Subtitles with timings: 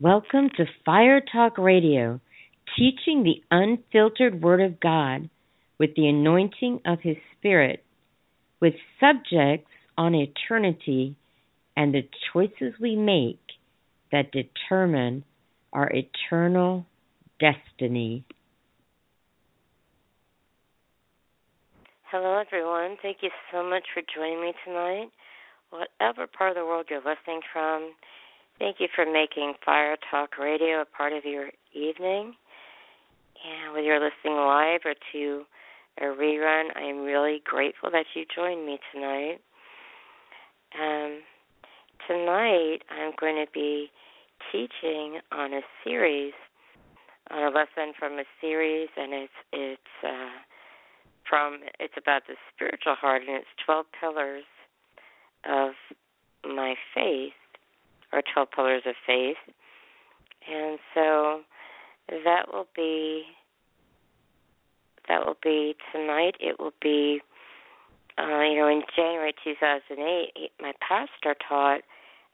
[0.00, 2.20] Welcome to Fire Talk Radio,
[2.78, 5.28] teaching the unfiltered Word of God
[5.76, 7.84] with the anointing of His Spirit,
[8.60, 11.16] with subjects on eternity
[11.76, 13.40] and the choices we make
[14.12, 15.24] that determine
[15.72, 16.86] our eternal
[17.40, 18.24] destiny.
[22.04, 22.98] Hello, everyone.
[23.02, 25.08] Thank you so much for joining me tonight.
[25.70, 27.94] Whatever part of the world you're listening from,
[28.58, 32.34] Thank you for making Fire Talk Radio a part of your evening.
[33.46, 35.44] And whether you're listening live or to
[36.00, 39.38] a rerun, I'm really grateful that you joined me tonight.
[40.74, 41.20] Um,
[42.08, 43.92] tonight, I'm going to be
[44.50, 46.32] teaching on a series,
[47.30, 50.34] on a lesson from a series, and it's it's uh,
[51.30, 54.44] from it's about the spiritual heart, and it's 12 pillars
[55.48, 55.74] of
[56.44, 57.34] my faith
[58.12, 59.36] or 12 pillars of faith.
[60.50, 61.40] And so
[62.08, 63.24] that will be
[65.08, 66.34] that will be tonight.
[66.38, 67.20] It will be
[68.18, 71.80] uh, you know in January 2008 my pastor taught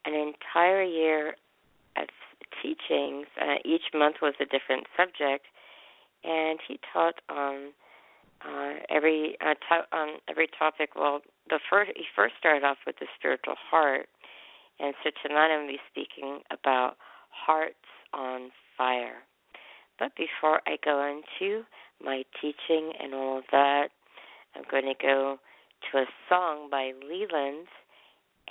[0.05, 1.37] an entire year
[1.97, 2.09] of
[2.63, 3.27] teachings.
[3.41, 5.47] Uh, each month was a different subject,
[6.25, 7.73] and he taught on
[8.47, 10.91] uh, every uh, to- on every topic.
[10.97, 14.09] Well, the first he first started off with the spiritual heart,
[14.81, 16.97] and so tonight I'm going to be speaking about
[17.31, 17.75] hearts
[18.13, 19.23] on fire.
[19.99, 21.63] But before I go into
[22.03, 23.89] my teaching and all of that,
[24.55, 25.39] I'm going to go
[25.93, 27.67] to a song by Leeland,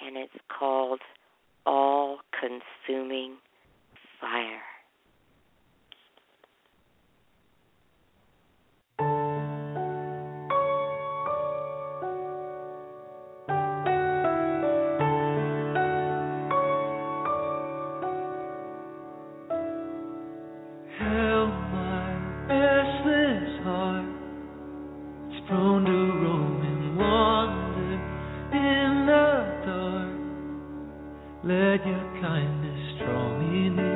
[0.01, 1.01] and it's called
[1.65, 3.37] All Consuming
[4.19, 4.72] Fire.
[31.73, 33.92] Set me ablaze.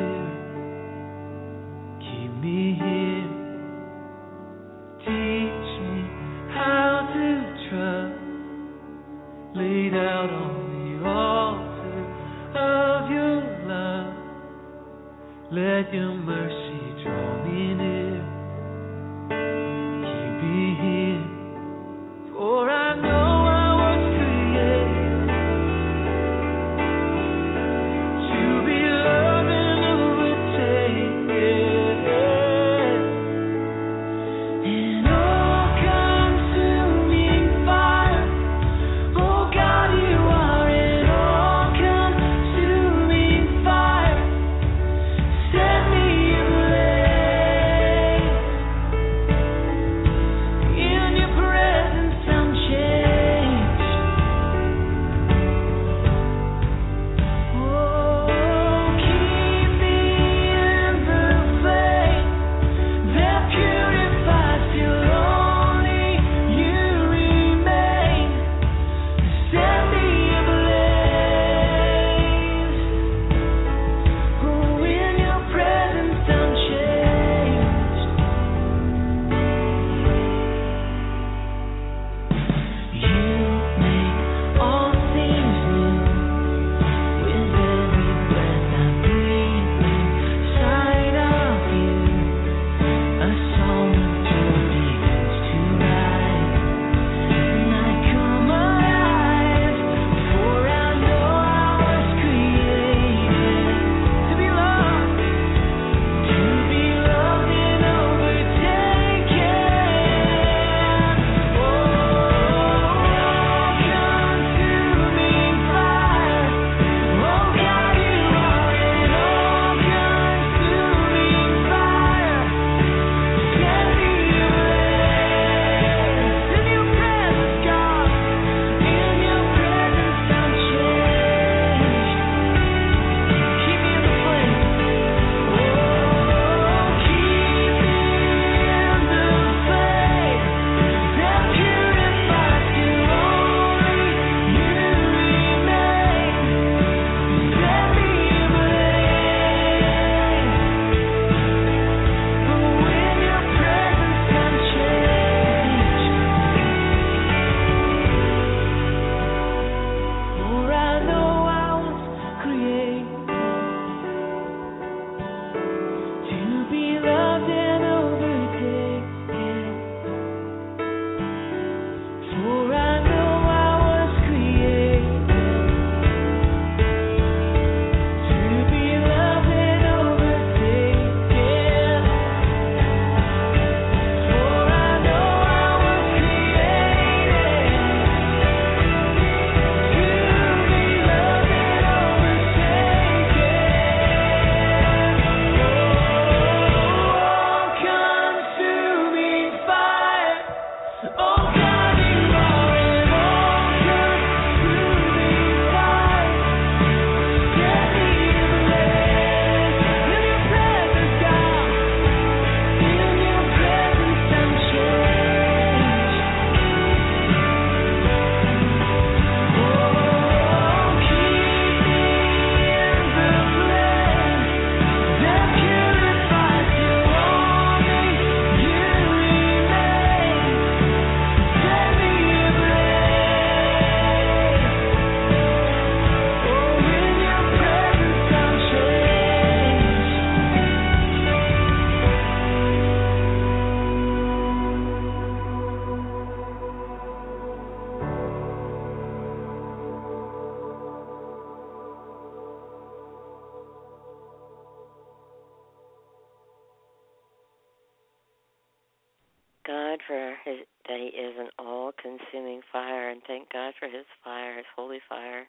[259.98, 264.58] God for his, that He is an all-consuming fire, and thank God for His fire,
[264.58, 265.48] His holy fire.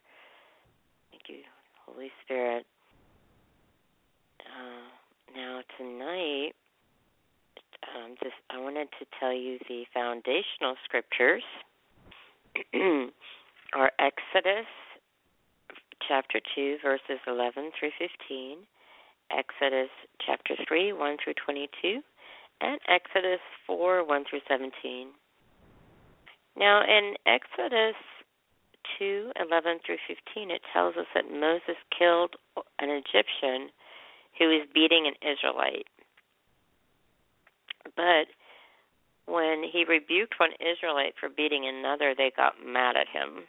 [1.11, 1.43] Thank you,
[1.87, 2.67] Holy Spirit.
[4.41, 6.53] Uh, now tonight,
[7.95, 11.43] um, just I wanted to tell you the foundational scriptures
[13.75, 14.67] are Exodus
[16.07, 18.59] chapter 2, verses 11 through 15,
[19.31, 19.91] Exodus
[20.25, 22.01] chapter 3, 1 through 22,
[22.61, 25.09] and Exodus 4, 1 through 17.
[26.57, 27.95] Now, in Exodus
[28.99, 32.35] 2, 11 through 15, it tells us that Moses killed
[32.81, 33.71] an Egyptian
[34.39, 35.87] who was beating an Israelite.
[37.97, 38.27] But
[39.27, 43.45] when he rebuked one Israelite for beating another, they got mad at him.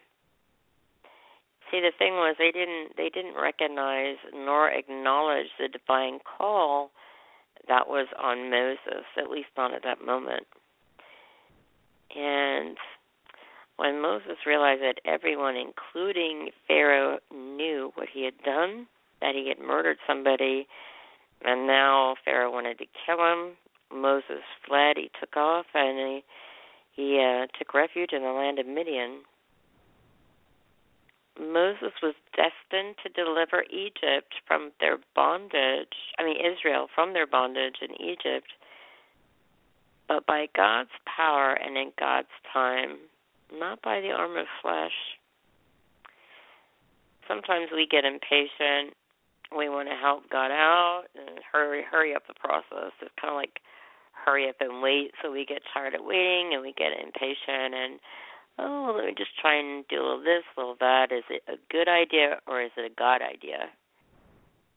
[1.72, 6.92] See, the thing was they didn't they didn't recognize nor acknowledge the divine call
[7.70, 10.46] that was on Moses, at least not at that moment.
[12.16, 12.76] And
[13.78, 18.88] when Moses realized that everyone, including Pharaoh, knew what he had done,
[19.22, 20.68] that he had murdered somebody,
[21.46, 23.56] and now Pharaoh wanted to kill him,
[23.94, 24.98] Moses fled.
[24.98, 26.24] He took off and he
[26.96, 29.22] he uh, took refuge in the land of Midian.
[31.40, 37.78] Moses was destined to deliver Egypt from their bondage, I mean, Israel from their bondage
[37.82, 38.52] in Egypt.
[40.08, 42.98] But by God's power and in God's time,
[43.54, 44.98] not by the arm of flesh.
[47.28, 48.94] Sometimes we get impatient.
[49.56, 52.92] We want to help God out and hurry hurry up the process.
[53.02, 53.62] It's kind of like
[54.14, 58.00] hurry up and wait so we get tired of waiting and we get impatient and
[58.60, 61.12] oh, let me just try and do a little this, a little that.
[61.12, 63.70] Is it a good idea or is it a God idea?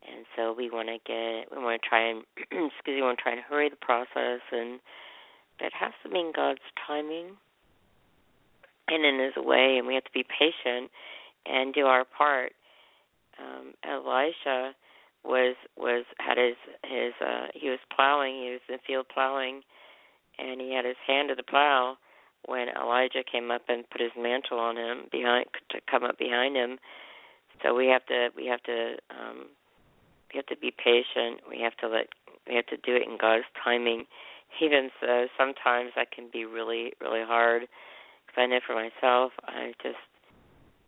[0.03, 3.19] And so we want to get, we want to try and, excuse me, we want
[3.19, 4.81] to try and hurry the process, and
[5.61, 7.37] that has to be in God's timing
[8.89, 10.91] and in His way, and we have to be patient
[11.47, 12.53] and do our part.
[13.39, 14.75] Um, Elisha
[15.25, 19.63] was was had his his uh he was plowing, he was in the field plowing,
[20.39, 21.97] and he had his hand to the plow
[22.47, 26.57] when Elijah came up and put his mantle on him behind to come up behind
[26.57, 26.79] him.
[27.63, 29.47] So we have to we have to um
[30.33, 31.41] we have to be patient.
[31.49, 32.09] We have to let
[32.49, 34.05] we have to do it in God's timing.
[34.61, 37.63] Even so, sometimes that can be really really hard.
[38.27, 40.03] Because I know for myself, I just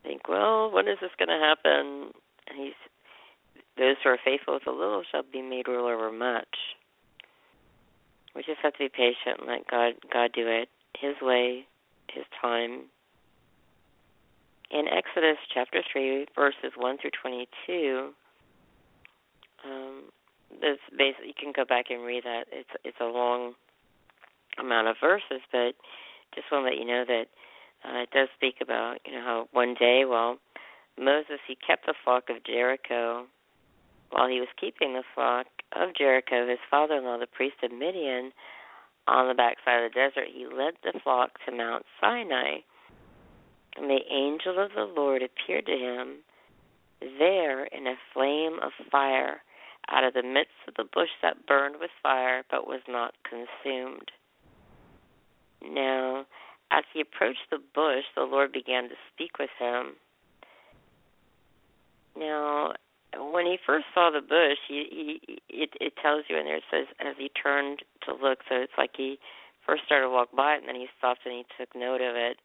[0.02, 2.12] think, well, when is this going to happen?
[2.48, 2.78] And he's
[3.78, 6.76] those who are faithful with a little shall be made ruler over much.
[8.34, 11.66] We just have to be patient and let God God do it his way,
[12.12, 12.84] his time.
[14.70, 18.10] In Exodus chapter 3, verses 1 through 22,
[19.64, 20.04] um,
[20.60, 22.44] this basically, you can go back and read that.
[22.52, 23.54] It's it's a long
[24.58, 25.74] amount of verses, but
[26.34, 27.26] just want to let you know that
[27.84, 30.38] uh, it does speak about you know how one day, well,
[30.98, 33.26] Moses he kept the flock of Jethro.
[34.10, 38.30] While he was keeping the flock of Jethro, his father-in-law, the priest of Midian,
[39.06, 42.58] on the backside of the desert, he led the flock to Mount Sinai.
[43.76, 46.18] And the angel of the Lord appeared to him
[47.18, 49.42] there in a flame of fire
[49.90, 54.10] out of the midst of the bush that burned with fire but was not consumed.
[55.62, 56.26] Now,
[56.70, 59.96] as he approached the bush, the Lord began to speak with him.
[62.16, 62.74] Now,
[63.18, 66.68] when he first saw the bush, he, he it it tells you in there it
[66.70, 69.18] says as he turned to look, so it's like he
[69.66, 72.16] first started to walk by it and then he stopped and he took note of
[72.16, 72.36] it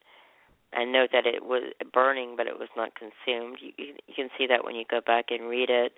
[0.72, 3.58] and note that it was burning but it was not consumed.
[3.62, 5.94] You you can see that when you go back and read it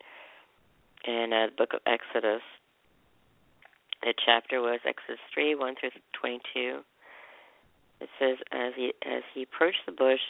[1.06, 2.42] in uh, the book of Exodus.
[4.02, 6.82] The chapter was Exodus three one through twenty two.
[8.00, 10.22] It says as he as he approached the bush,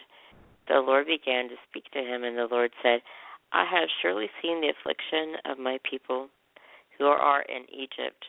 [0.68, 3.02] the Lord began to speak to him, and the Lord said,
[3.54, 6.30] I have surely seen the affliction of my people
[6.98, 8.26] who are in Egypt,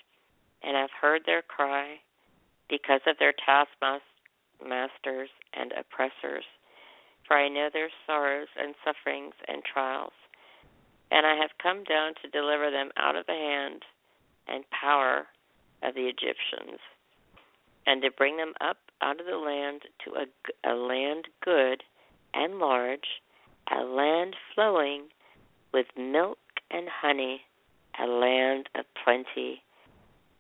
[0.63, 2.01] and have heard their cry
[2.69, 6.45] because of their taskmasters and oppressors.
[7.27, 10.13] For I know their sorrows and sufferings and trials,
[11.11, 13.83] and I have come down to deliver them out of the hand
[14.49, 15.27] and power
[15.83, 16.81] of the Egyptians,
[17.87, 21.83] and to bring them up out of the land to a, a land good
[22.35, 23.23] and large
[23.71, 25.09] a land flowing
[25.73, 26.39] with milk
[26.71, 27.43] and honey,
[28.03, 29.63] a land of plenty.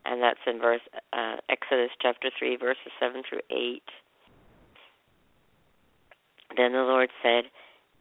[0.04, 0.80] And that's in verse
[1.12, 3.88] uh, Exodus chapter three, verses seven through eight.
[6.56, 7.44] Then the Lord said,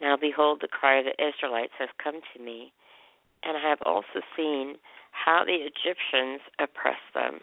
[0.02, 2.74] Now behold, the cry of the Israelites has come to me,
[3.44, 4.76] and I have also seen
[5.12, 7.40] how the Egyptians oppress them.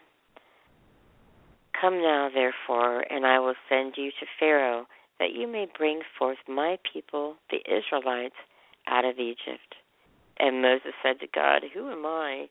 [1.79, 4.85] Come now, therefore, and I will send you to Pharaoh,
[5.19, 8.35] that you may bring forth my people, the Israelites,
[8.87, 9.75] out of Egypt.
[10.39, 12.47] And Moses said to God, Who am I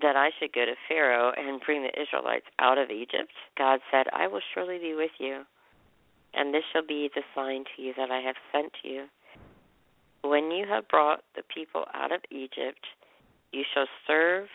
[0.00, 3.32] that I should go to Pharaoh and bring the Israelites out of Egypt?
[3.56, 5.42] God said, I will surely be with you,
[6.34, 9.06] and this shall be the sign to you that I have sent you.
[10.22, 12.86] When you have brought the people out of Egypt,
[13.52, 14.48] you shall serve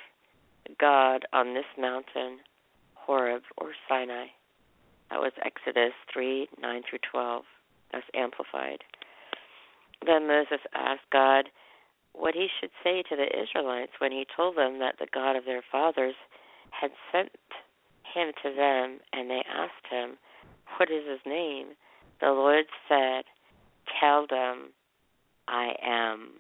[0.80, 2.39] God on this mountain,
[2.96, 4.27] Horeb or Sinai.
[5.10, 7.44] That was Exodus 3 9 through 12.
[7.92, 8.84] That's amplified.
[10.06, 11.50] Then Moses asked God
[12.14, 15.46] what he should say to the Israelites when he told them that the God of
[15.46, 16.16] their fathers
[16.72, 17.30] had sent
[18.14, 20.18] him to them, and they asked him,
[20.78, 21.70] What is his name?
[22.20, 23.24] The Lord said,
[24.00, 24.70] Tell them,
[25.48, 26.32] I am.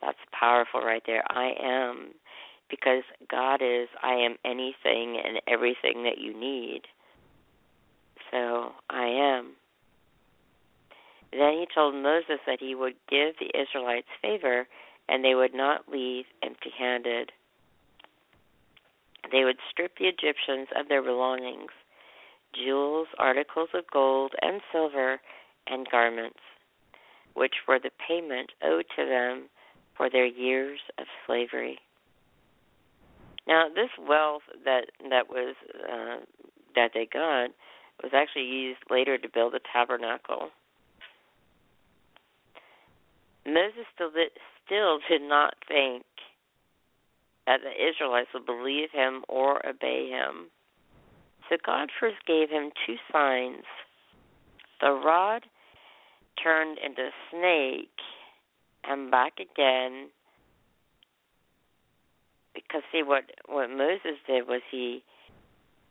[0.00, 1.22] That's powerful right there.
[1.28, 2.12] I am.
[2.70, 6.82] Because God is, I am anything and everything that you need.
[8.34, 9.52] So I am.
[11.30, 14.66] Then he told Moses that he would give the Israelites favor
[15.08, 17.30] and they would not leave empty handed.
[19.30, 21.70] They would strip the Egyptians of their belongings
[22.54, 25.20] jewels, articles of gold and silver,
[25.66, 26.38] and garments,
[27.34, 29.48] which were the payment owed to them
[29.96, 31.78] for their years of slavery.
[33.48, 36.24] Now, this wealth that that was uh,
[36.76, 37.50] that they got
[38.02, 40.50] was actually used later to build the tabernacle.
[43.46, 44.30] Moses still did,
[44.64, 46.04] still did not think
[47.46, 50.50] that the Israelites would believe him or obey him.
[51.48, 53.64] So God first gave him two signs.
[54.80, 55.42] The rod
[56.42, 57.90] turned into a snake
[58.82, 60.08] and back again
[62.54, 65.02] because see what what Moses did was he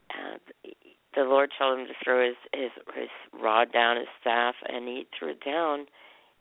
[0.09, 0.37] uh,
[1.15, 5.07] the Lord told him to throw his his his rod down his staff and he
[5.17, 5.85] threw it down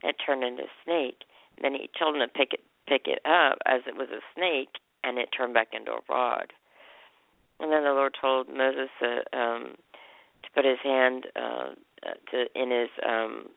[0.02, 1.25] and it turned into a snake.
[1.57, 4.21] And then he told him to pick it pick it up as it was a
[4.35, 6.52] snake and it turned back into a rod.
[7.61, 9.75] And then the Lord told Moses to um
[10.43, 11.71] to put his hand uh
[12.31, 13.49] to in his um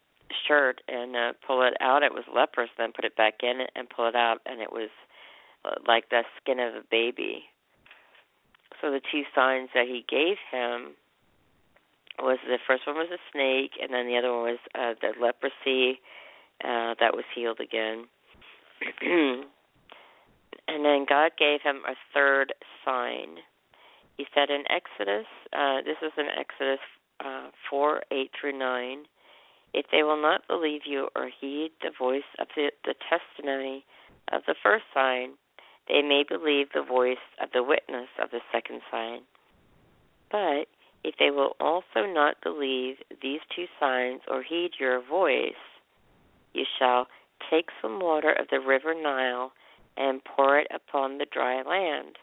[0.48, 2.03] shirt and uh, pull it out.
[2.03, 2.69] It was leprous.
[2.77, 4.89] Then put it back in and pull it out, and it was
[5.63, 7.45] uh, like the skin of a baby.
[8.81, 10.93] So the two signs that he gave him
[12.19, 15.13] was the first one was a snake, and then the other one was uh, the
[15.19, 16.00] leprosy
[16.63, 18.05] uh, that was healed again.
[20.67, 22.53] and then God gave him a third
[22.84, 23.38] sign.
[24.17, 26.79] He said in Exodus, uh, this is in Exodus
[27.24, 29.05] uh, 4 8 through 9,
[29.74, 33.86] if they will not believe you or heed the voice of the, the testimony
[34.31, 35.34] of the first sign,
[35.88, 39.22] they may believe the voice of the witness of the second sign.
[40.31, 40.67] But
[41.05, 45.53] if they will also not believe these two signs or heed your voice,
[46.53, 47.05] you shall
[47.51, 49.51] take some water of the river Nile
[49.97, 52.15] and pour it upon the dry land,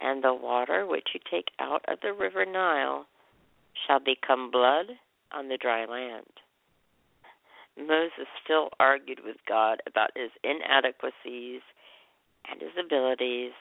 [0.00, 3.04] and the water which you take out of the river Nile
[3.86, 4.86] shall become blood
[5.30, 6.40] on the dry land.
[7.76, 11.60] Moses still argued with God about his inadequacies
[12.50, 13.52] and his abilities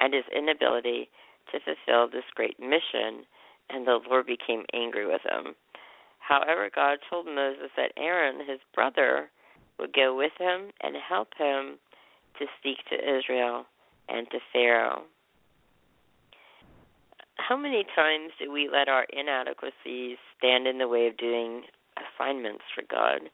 [0.00, 1.08] and his inability
[1.52, 3.24] to fulfill this great mission
[3.70, 5.54] and the Lord became angry with him.
[6.18, 9.30] However, God told Moses that Aaron, his brother,
[9.78, 11.78] would go with him and help him
[12.38, 13.66] to speak to Israel
[14.08, 15.02] and to Pharaoh.
[17.36, 21.62] How many times do we let our inadequacies stand in the way of doing
[21.96, 23.30] assignments for God?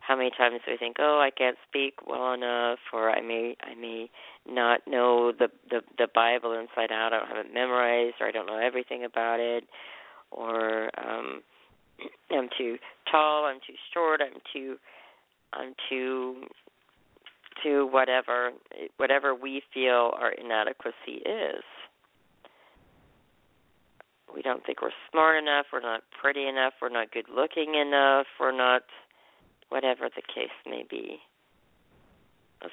[0.00, 3.56] How many times do we think, "Oh, I can't speak well enough," or "I may,
[3.62, 4.10] I may
[4.48, 7.12] not know the the the Bible inside out.
[7.12, 9.64] I don't have it memorized, or I don't know everything about it,
[10.30, 11.42] or um,
[12.30, 12.78] I'm too
[13.10, 14.76] tall, I'm too short, I'm too
[15.52, 16.44] I'm too
[17.62, 18.50] to whatever
[18.96, 21.62] whatever we feel our inadequacy is.
[24.34, 28.26] We don't think we're smart enough, we're not pretty enough, we're not good looking enough,
[28.40, 28.82] we're not
[29.68, 31.18] whatever the case may be.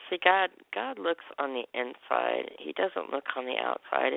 [0.09, 2.51] See, God, God looks on the inside.
[2.59, 4.13] He doesn't look on the outside,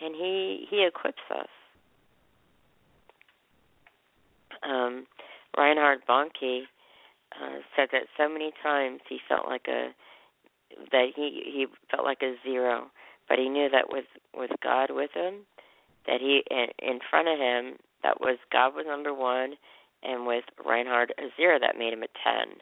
[0.00, 1.48] and He He equips us.
[4.62, 5.06] Um,
[5.56, 6.62] Reinhard Bonnke
[7.32, 9.90] uh, said that so many times he felt like a
[10.92, 12.90] that he he felt like a zero,
[13.28, 15.46] but he knew that with with God with him,
[16.06, 19.54] that he in, front of him that was God was number one,
[20.02, 22.56] and with Reinhard a zero that made him a ten.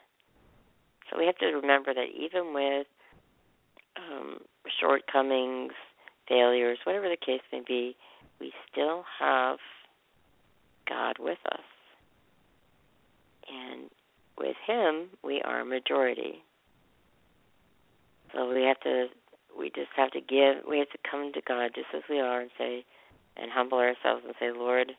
[1.11, 2.87] So we have to remember that even with
[3.97, 4.39] um,
[4.81, 5.73] shortcomings,
[6.29, 7.97] failures, whatever the case may be,
[8.41, 9.59] we still have
[10.89, 11.61] God with us.
[13.51, 13.91] And
[14.39, 16.43] with Him, we are majority.
[18.35, 19.07] So we have to,
[19.59, 22.41] we just have to give, we have to come to God just as we are
[22.41, 22.85] and say,
[23.37, 24.93] and humble ourselves and say, Lord,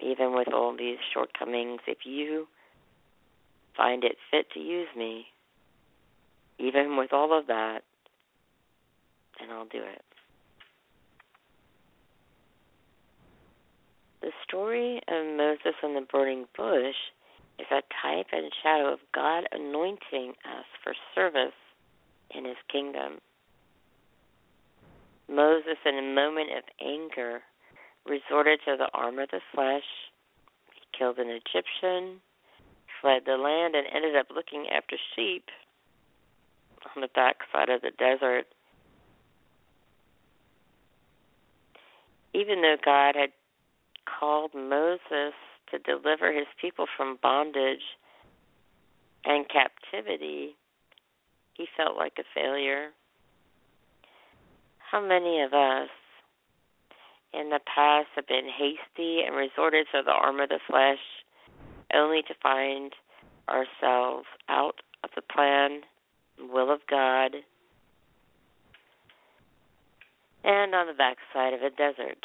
[0.00, 2.46] even with all these shortcomings, if you
[3.78, 5.24] find it fit to use me,
[6.58, 7.80] even with all of that,
[9.38, 10.02] then I'll do it.
[14.20, 16.96] The story of Moses and the burning bush
[17.60, 21.54] is a type and shadow of God anointing us for service
[22.34, 23.20] in his kingdom.
[25.30, 27.40] Moses, in a moment of anger,
[28.06, 29.84] resorted to the arm of the flesh.
[30.74, 32.20] He killed an Egyptian,
[33.00, 35.44] fled the land, and ended up looking after sheep
[36.94, 38.46] on the backside of the desert.
[42.34, 43.30] Even though God had
[44.06, 45.34] called Moses
[45.70, 47.82] to deliver his people from bondage
[49.24, 50.56] and captivity,
[51.54, 52.90] he felt like a failure.
[54.78, 55.90] How many of us
[57.34, 60.98] in the past have been hasty and resorted to the arm of the flesh
[61.94, 62.92] only to find
[63.48, 65.80] ourselves out of the plan
[66.38, 67.36] will of God
[70.44, 72.18] and on the backside of a desert.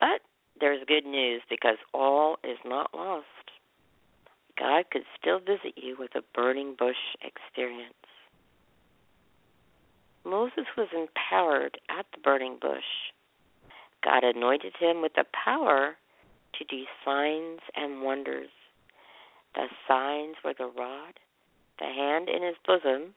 [0.00, 0.20] But
[0.60, 3.26] there's good news because all is not lost.
[4.58, 7.94] God could still visit you with a burning bush experience.
[10.24, 12.84] Moses was empowered at the burning bush.
[14.04, 15.96] God anointed him with the power
[16.58, 18.50] to do signs and wonders.
[19.54, 21.14] The signs were the rod,
[21.78, 23.14] the hand in his bosom,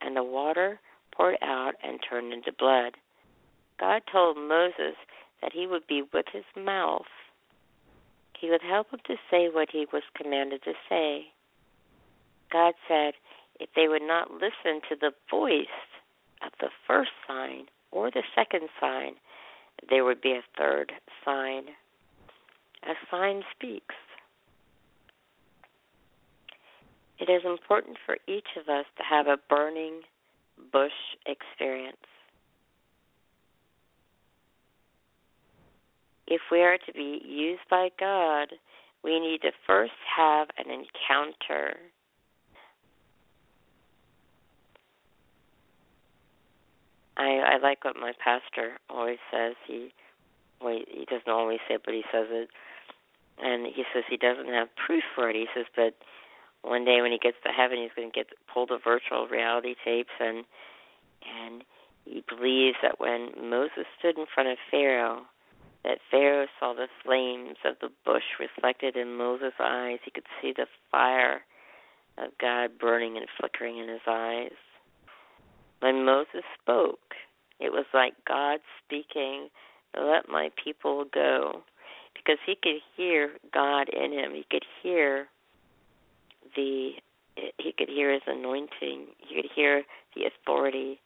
[0.00, 0.80] and the water
[1.14, 2.96] poured out and turned into blood.
[3.78, 4.96] God told Moses
[5.42, 7.06] that he would be with his mouth.
[8.38, 11.26] He would help him to say what he was commanded to say.
[12.52, 13.14] God said
[13.58, 15.66] if they would not listen to the voice
[16.44, 19.14] of the first sign or the second sign,
[19.88, 20.92] there would be a third
[21.24, 21.64] sign.
[22.86, 23.94] A sign speaks.
[27.18, 30.02] It is important for each of us to have a burning
[30.72, 30.92] bush
[31.26, 31.96] experience.
[36.28, 38.48] If we are to be used by God,
[39.02, 41.76] we need to first have an encounter.
[47.16, 49.54] I I like what my pastor always says.
[49.66, 49.92] He
[50.60, 52.48] well, he doesn't always say it, but he says it.
[53.38, 55.36] And he says he doesn't have proof for it.
[55.36, 55.94] He says, but
[56.62, 59.74] one day when he gets to heaven, he's going to get pulled the virtual reality
[59.84, 60.44] tapes, and
[61.22, 61.64] and
[62.04, 65.22] he believes that when Moses stood in front of Pharaoh,
[65.84, 69.98] that Pharaoh saw the flames of the bush reflected in Moses' eyes.
[70.04, 71.42] He could see the fire
[72.18, 74.52] of God burning and flickering in his eyes.
[75.80, 77.14] When Moses spoke,
[77.60, 79.48] it was like God speaking,
[79.96, 81.62] Let my people go.
[82.16, 84.32] Because he could hear God in him.
[84.32, 85.26] He could hear
[86.54, 86.92] the
[87.58, 89.06] he could hear his anointing.
[89.18, 89.82] He could hear
[90.14, 90.98] the authority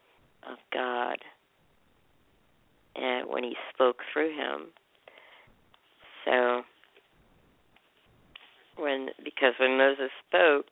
[0.49, 1.19] of God
[2.97, 4.67] and when he spoke through him.
[6.25, 6.63] So
[8.77, 10.67] when because when Moses spoke,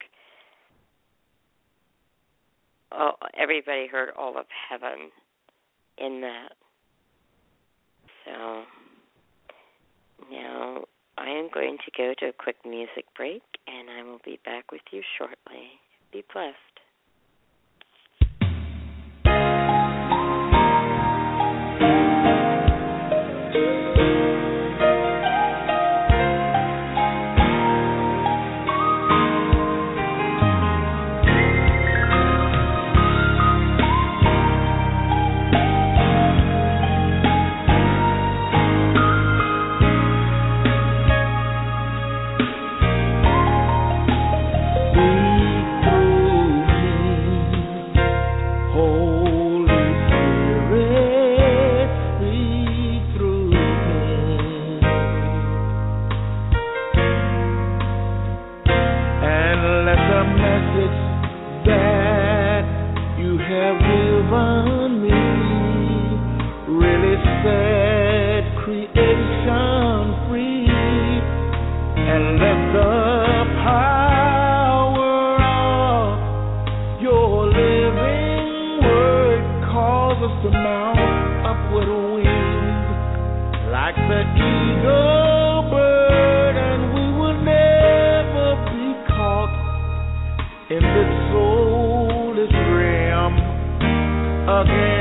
[2.93, 5.11] oh, everybody heard all of heaven
[5.99, 6.53] in that.
[8.25, 8.63] So
[10.31, 10.85] now
[11.17, 14.73] I am going to go to a quick music break and I will be back
[14.73, 15.81] with you shortly.
[16.13, 16.57] Be blessed.
[83.89, 89.49] like the eagle bird, and we will never be caught
[90.69, 92.53] in this soulless
[94.61, 94.98] again.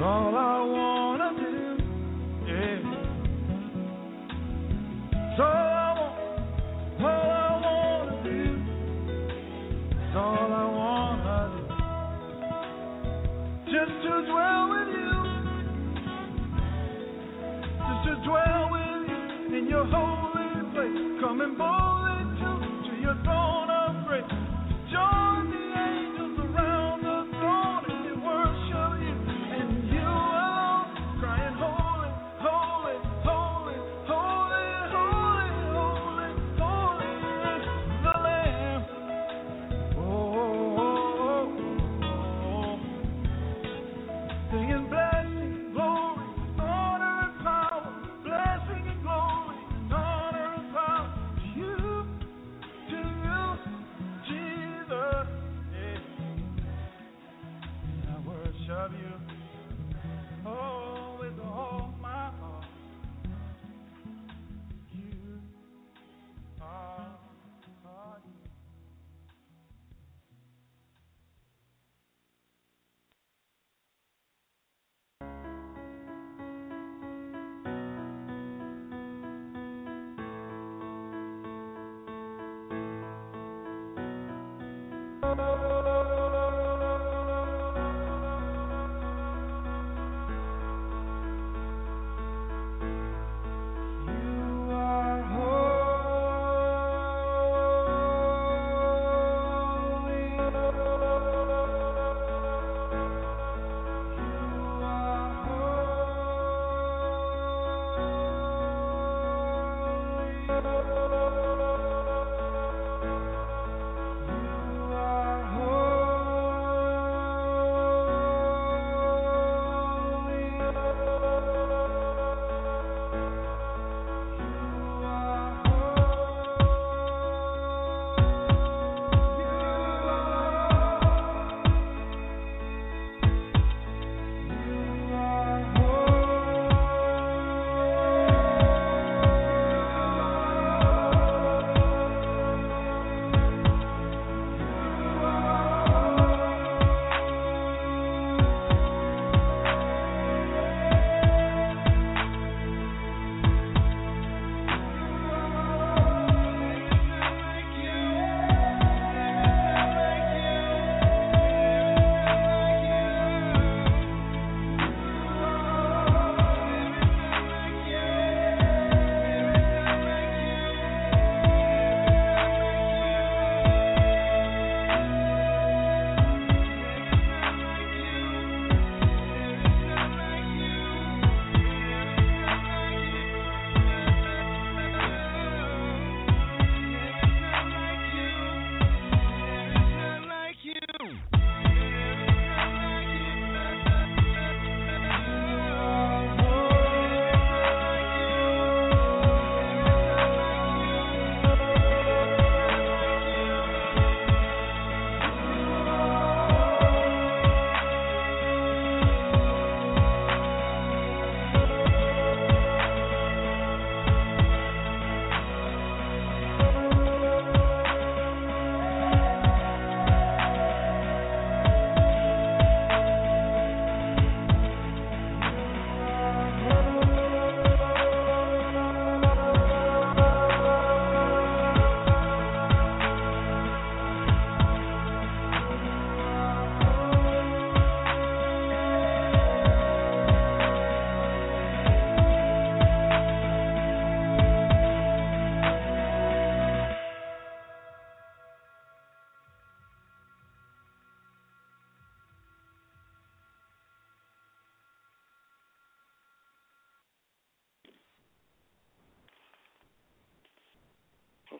[0.00, 0.55] All I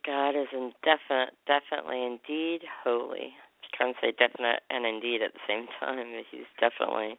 [0.06, 3.34] God is indefinite, definitely, indeed, holy.
[3.34, 6.06] I'm trying to say definite and indeed at the same time.
[6.30, 7.18] He's definitely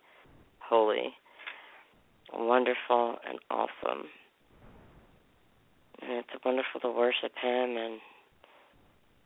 [0.60, 1.14] holy,
[2.34, 4.08] wonderful, and awesome.
[6.02, 8.00] And it's wonderful to worship Him and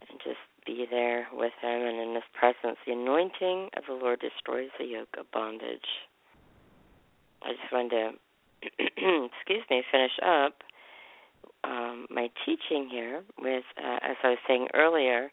[0.10, 2.78] and just be there with Him and in His presence.
[2.88, 6.10] The anointing of the Lord destroys the yoke of bondage.
[7.44, 8.10] I just wanted to,
[9.38, 10.64] excuse me, finish up
[11.64, 15.32] um, my teaching here with, uh, as I was saying earlier,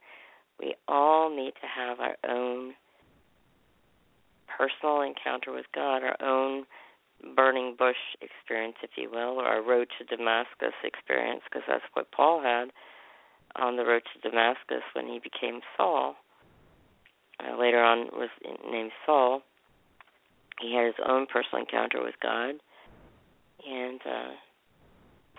[0.61, 2.75] we all need to have our own
[4.59, 6.65] personal encounter with God, our own
[7.35, 12.11] burning bush experience, if you will, or our road to Damascus experience, because that's what
[12.13, 12.71] Paul had
[13.57, 16.17] on the road to Damascus when he became Saul.
[17.41, 18.31] Uh, later on, was
[18.69, 19.43] named Saul.
[20.61, 22.55] He had his own personal encounter with God,
[23.67, 24.33] and uh,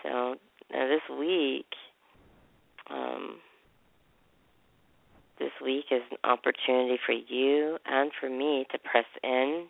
[0.02, 0.34] so
[0.72, 1.66] now this week,
[2.90, 3.36] um,
[5.38, 9.66] this week is an opportunity for you and for me to press in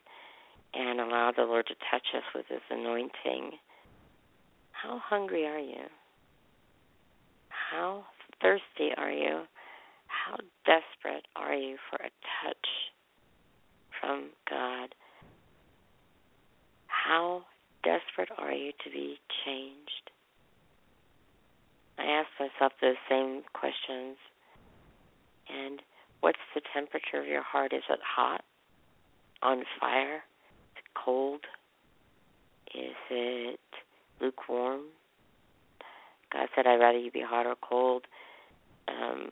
[0.74, 3.52] and allow the Lord to touch us with His anointing.
[4.72, 5.86] How hungry are you?
[7.48, 8.04] How
[8.40, 9.42] thirsty are you?
[10.06, 10.36] How
[10.66, 12.10] desperate are you for a
[12.42, 12.66] touch
[14.00, 14.94] from God?
[16.86, 17.42] How
[17.82, 20.10] desperate are you to be changed?
[22.00, 24.16] I ask myself those same questions.
[25.48, 25.82] And
[26.20, 27.72] what's the temperature of your heart?
[27.72, 28.42] Is it hot?
[29.42, 30.16] On fire?
[30.16, 31.40] Is it cold?
[32.74, 33.60] Is it
[34.20, 34.82] lukewarm?
[36.32, 38.04] God said, I'd rather you be hot or cold,
[38.88, 39.30] um,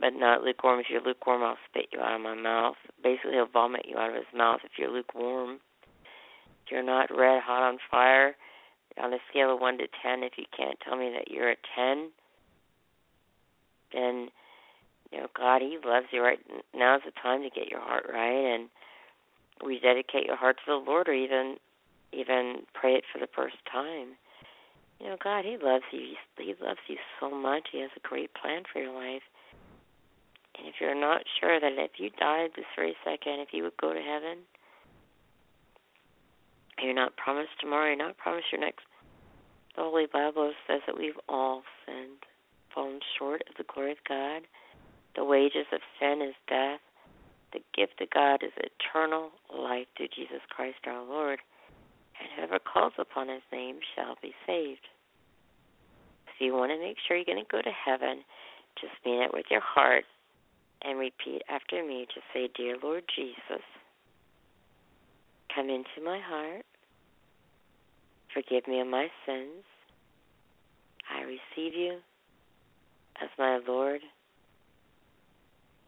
[0.00, 0.78] but not lukewarm.
[0.80, 2.76] If you're lukewarm, I'll spit you out of my mouth.
[3.02, 5.58] Basically, he'll vomit you out of his mouth if you're lukewarm.
[6.64, 8.36] If you're not red hot on fire,
[9.02, 11.56] on a scale of 1 to 10, if you can't tell me that you're a
[11.76, 12.10] 10,
[13.92, 14.28] then,
[15.12, 16.38] you know, God, He loves you right
[16.74, 18.68] now's the time to get your heart right and
[19.62, 21.56] rededicate your heart to the Lord or even
[22.12, 24.16] even pray it for the first time.
[25.00, 26.14] You know, God, He loves you.
[26.38, 27.68] He loves you so much.
[27.72, 29.22] He has a great plan for your life.
[30.58, 33.76] And if you're not sure that if you died this very second, if you would
[33.76, 34.38] go to heaven,
[36.82, 37.88] you're not promised tomorrow.
[37.88, 38.84] You're not promised your next
[39.76, 42.24] The Holy Bible says that we've all sinned,
[42.74, 44.42] fallen short of the glory of God.
[45.16, 46.80] The wages of sin is death.
[47.52, 51.38] The gift of God is eternal life through Jesus Christ our Lord.
[52.20, 54.86] And whoever calls upon his name shall be saved.
[56.28, 58.20] If you want to make sure you're going to go to heaven,
[58.80, 60.04] just mean it with your heart
[60.82, 62.06] and repeat after me.
[62.12, 63.64] Just say, Dear Lord Jesus,
[65.56, 66.64] come into my heart.
[68.34, 69.64] Forgive me of my sins.
[71.10, 71.98] I receive you
[73.22, 74.02] as my Lord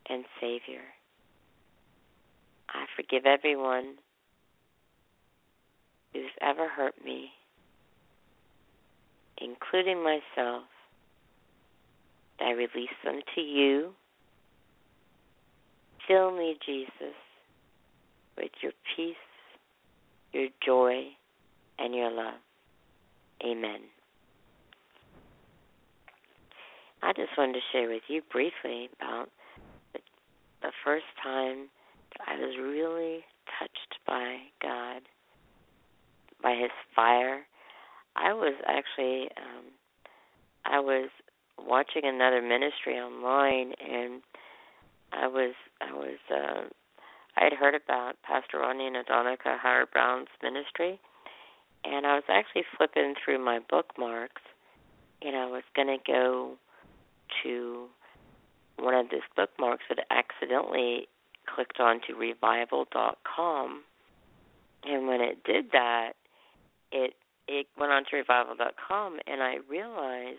[0.08, 0.80] and Savior.
[2.70, 3.96] I forgive everyone
[6.14, 7.28] who's ever hurt me,
[9.36, 10.64] including myself.
[12.40, 13.90] I release them to you.
[16.06, 17.16] Fill me, Jesus,
[18.38, 19.16] with your peace,
[20.38, 21.02] your joy,
[21.78, 22.34] and your love.
[23.44, 23.80] Amen.
[27.02, 29.28] I just wanted to share with you briefly about
[30.62, 31.68] the, first time
[32.26, 33.24] I was really
[33.58, 35.02] touched by God,
[36.42, 37.42] by His fire.
[38.16, 39.64] I was actually, um,
[40.64, 41.10] I was
[41.58, 44.22] watching another ministry online, and
[45.12, 46.68] I was, I was, uh,
[47.38, 50.98] I had heard about Pastor Rodney and Adonica Howard-Browne's ministry,
[51.84, 54.42] and I was actually flipping through my bookmarks,
[55.22, 56.54] and I was going to go
[57.44, 57.86] to
[58.76, 61.06] one of these bookmarks, but accidentally
[61.46, 63.82] clicked on to revival.com.
[64.84, 66.14] And when it did that,
[66.90, 67.14] it
[67.46, 70.38] it went on to revival.com, and I realized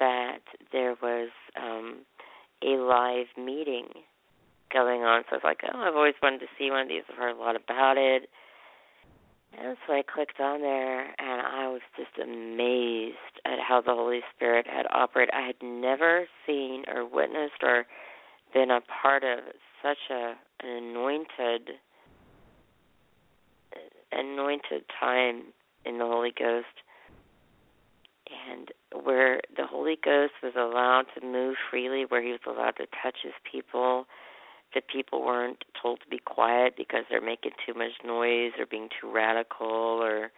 [0.00, 0.40] that
[0.72, 2.00] there was um,
[2.62, 3.88] a live meeting
[4.76, 5.24] going on.
[5.24, 7.02] So I was like, oh, I've always wanted to see one of these.
[7.08, 8.28] I've heard a lot about it.
[9.56, 14.20] And so I clicked on there, and I was just amazed at how the Holy
[14.34, 15.32] Spirit had operated.
[15.32, 17.86] I had never seen or witnessed or
[18.52, 19.38] been a part of
[19.82, 21.70] such a an anointed
[24.12, 25.52] anointed time
[25.84, 26.66] in the Holy Ghost
[28.50, 28.72] and
[29.04, 33.18] where the Holy Ghost was allowed to move freely, where he was allowed to touch
[33.22, 34.06] his people,
[34.76, 38.90] that people weren't told to be quiet because they're making too much noise or being
[39.00, 40.30] too radical or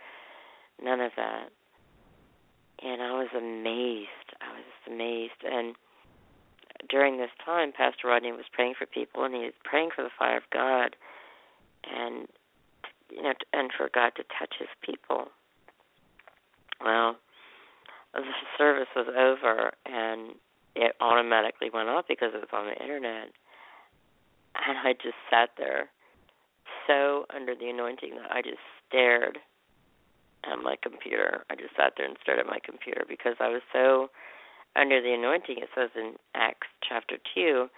[0.80, 1.48] none of that.
[2.80, 4.30] And I was amazed.
[4.40, 5.42] I was just amazed.
[5.42, 5.74] And
[6.88, 10.14] during this time, Pastor Rodney was praying for people, and he was praying for the
[10.16, 10.94] fire of God,
[11.92, 12.28] and
[13.10, 15.26] you know, and for God to touch His people.
[16.80, 17.16] Well,
[18.14, 18.22] the
[18.56, 20.36] service was over, and
[20.76, 23.32] it automatically went off because it was on the internet,
[24.54, 25.88] and I just sat there,
[26.86, 29.38] so under the anointing that I just stared
[30.44, 31.44] at my computer.
[31.50, 34.10] I just sat there and stared at my computer because I was so
[34.76, 35.58] under the anointing.
[35.58, 37.68] It says in Acts chapter two,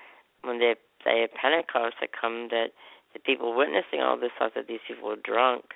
[0.42, 2.72] when the day of Pentecost had come, that
[3.12, 5.74] the people witnessing all this thought that these people were drunk.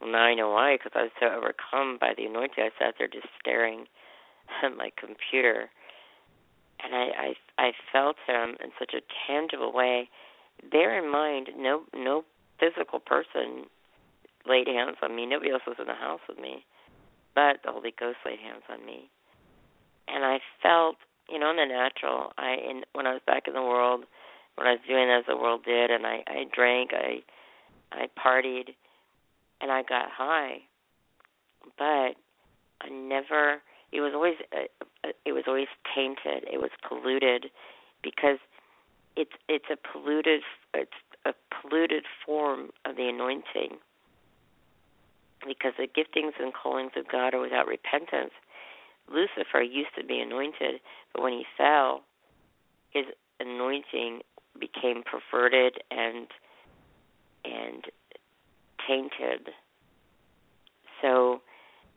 [0.00, 2.62] Well, now I know why, because I was so overcome by the anointing.
[2.62, 3.86] I sat there just staring
[4.62, 5.70] at my computer,
[6.82, 10.10] and I I, I felt him in such a tangible way.
[10.70, 12.24] Bear in mind, no no
[12.58, 13.66] physical person
[14.48, 15.26] laid hands on me.
[15.26, 16.64] Nobody else was in the house with me,
[17.34, 19.10] but the Holy Ghost laid hands on me
[20.08, 20.96] and I felt,
[21.28, 22.32] you know, in the natural.
[22.38, 24.04] I in when I was back in the world,
[24.54, 27.22] when I was doing as the world did, and I I drank, I
[27.92, 28.74] I partied,
[29.60, 30.58] and I got high,
[31.78, 32.14] but
[32.80, 33.62] I never.
[33.92, 36.48] It was always uh, it was always tainted.
[36.52, 37.46] It was polluted
[38.02, 38.38] because
[39.16, 40.42] it's it's a polluted
[40.74, 40.90] it's
[41.24, 43.78] a polluted form of the anointing
[45.46, 48.32] because the giftings and callings of God are without repentance.
[49.08, 50.80] Lucifer used to be anointed,
[51.14, 52.02] but when he fell,
[52.90, 53.04] his
[53.38, 54.20] anointing
[54.58, 56.26] became perverted and
[57.44, 57.84] and
[58.86, 59.50] tainted.
[61.00, 61.40] So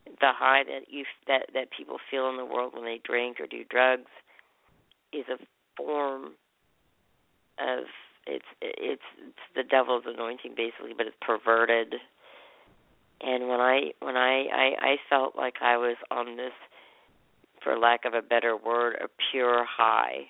[0.06, 3.48] the high that you that that people feel in the world when they drink or
[3.48, 4.12] do drugs
[5.12, 5.38] is a
[5.76, 6.32] form
[7.60, 7.86] of
[8.28, 11.96] it's it's it's the devil's anointing basically, but it's perverted.
[13.22, 16.54] And when I when I I, I felt like I was on this
[17.64, 20.28] for lack of a better word, a pure high.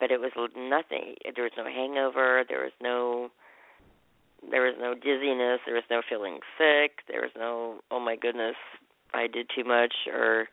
[0.00, 1.14] But it was nothing.
[1.34, 2.44] There was no hangover.
[2.48, 3.30] There was no.
[4.50, 5.60] There was no dizziness.
[5.64, 7.06] There was no feeling sick.
[7.06, 8.56] There was no, oh my goodness,
[9.14, 9.94] I did too much.
[10.12, 10.48] Or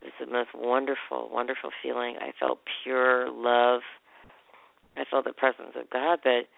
[0.00, 2.16] it was the most wonderful, wonderful feeling.
[2.18, 3.82] I felt pure love.
[4.96, 6.20] I felt the presence of God.
[6.22, 6.48] But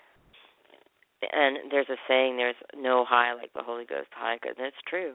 [1.33, 5.15] and there's a saying, there's no high like the Holy Ghost high, and it's true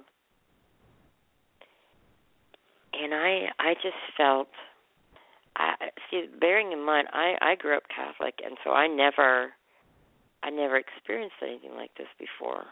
[3.00, 4.48] and I I just felt
[5.56, 5.74] I
[6.10, 9.52] see bearing in mind I I grew up Catholic and so I never
[10.44, 12.66] I never experienced anything like this before.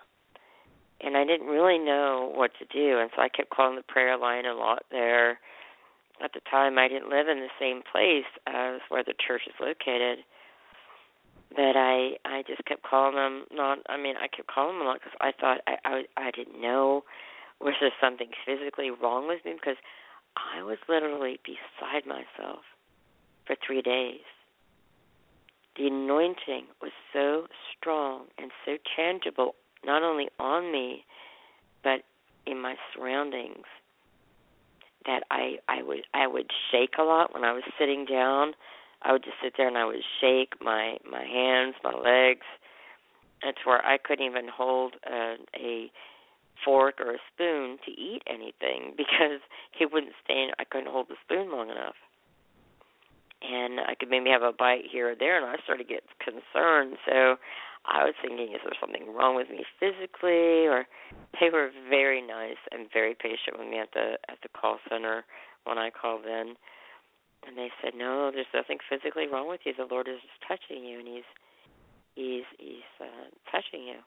[1.01, 4.17] And I didn't really know what to do and so I kept calling the prayer
[4.17, 5.39] line a lot there.
[6.23, 9.55] At the time I didn't live in the same place as where the church is
[9.59, 10.19] located.
[11.55, 14.89] But I I just kept calling them not I mean I kept calling them a
[14.89, 17.03] lot cuz I thought I I I didn't know
[17.59, 19.77] was there something physically wrong with me because
[20.35, 22.65] I was literally beside myself
[23.45, 24.25] for three days.
[25.77, 27.47] The anointing was so
[27.77, 31.05] strong and so tangible, not only on me,
[31.83, 32.03] but
[32.45, 33.65] in my surroundings,
[35.05, 38.53] that I I would I would shake a lot when I was sitting down.
[39.05, 42.45] I would just sit there and I would shake my my hands, my legs.
[43.43, 45.91] That's where I couldn't even hold a, a
[46.63, 49.39] fork or a spoon to eat anything because
[49.79, 50.47] it wouldn't stay.
[50.57, 51.95] I couldn't hold the spoon long enough
[53.41, 56.03] and I could maybe have a bite here or there, and I started to get
[56.19, 56.97] concerned.
[57.05, 57.35] So
[57.85, 60.65] I was thinking, is there something wrong with me physically?
[60.67, 60.85] Or
[61.39, 65.25] they were very nice and very patient with me at the at the call center
[65.65, 66.55] when I called in,
[67.47, 69.73] and they said, no, there's nothing physically wrong with you.
[69.77, 71.29] The Lord is just touching you, and He's
[72.15, 73.99] He's He's uh, touching you.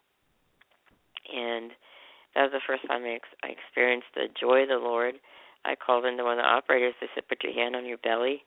[1.29, 1.71] And
[2.35, 5.15] that was the first time I, ex- I experienced the joy of the Lord.
[5.65, 6.95] I called into one of the operators.
[7.01, 8.43] They said, "Put your hand on your belly."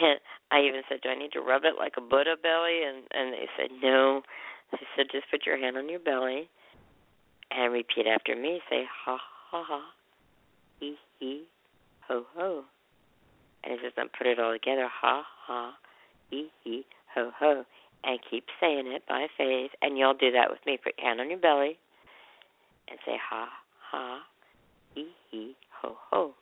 [0.00, 0.20] And
[0.50, 3.32] I even said, "Do I need to rub it like a Buddha belly?" And and
[3.32, 4.22] they said, "No."
[4.70, 6.48] They said, "Just put your hand on your belly
[7.50, 8.60] and repeat after me.
[8.70, 9.18] Say ha
[9.50, 9.82] ha ha,
[10.78, 11.44] he he,
[12.06, 12.64] ho ho."
[13.64, 14.88] And says, "Then put it all together.
[14.88, 15.74] Ha ha,
[16.30, 17.64] he he, ho ho."
[18.02, 19.72] And keep saying it by faith.
[19.82, 20.78] And you'll do that with me.
[20.82, 21.78] Put your hand on your belly
[22.90, 23.48] and say ha
[23.90, 24.22] ha,
[24.94, 26.34] he he, ho ho.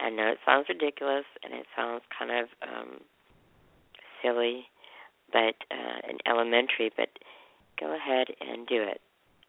[0.00, 3.00] I know it sounds ridiculous and it sounds kind of um
[4.22, 4.66] silly,
[5.32, 7.08] but uh and elementary, but
[7.78, 9.00] go ahead and do it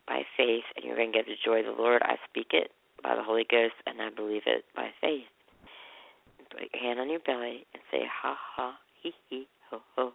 [0.08, 2.02] by faith and you're going to get the joy of the Lord.
[2.04, 2.72] I speak it
[3.04, 5.28] by the Holy Ghost and I believe it by faith.
[6.50, 10.14] Put your hand on your belly and say ha ha hee hee ho ho.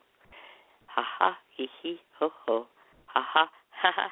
[0.86, 2.66] Ha ha hee hee ho ho.
[3.06, 4.10] Ha ha ha ha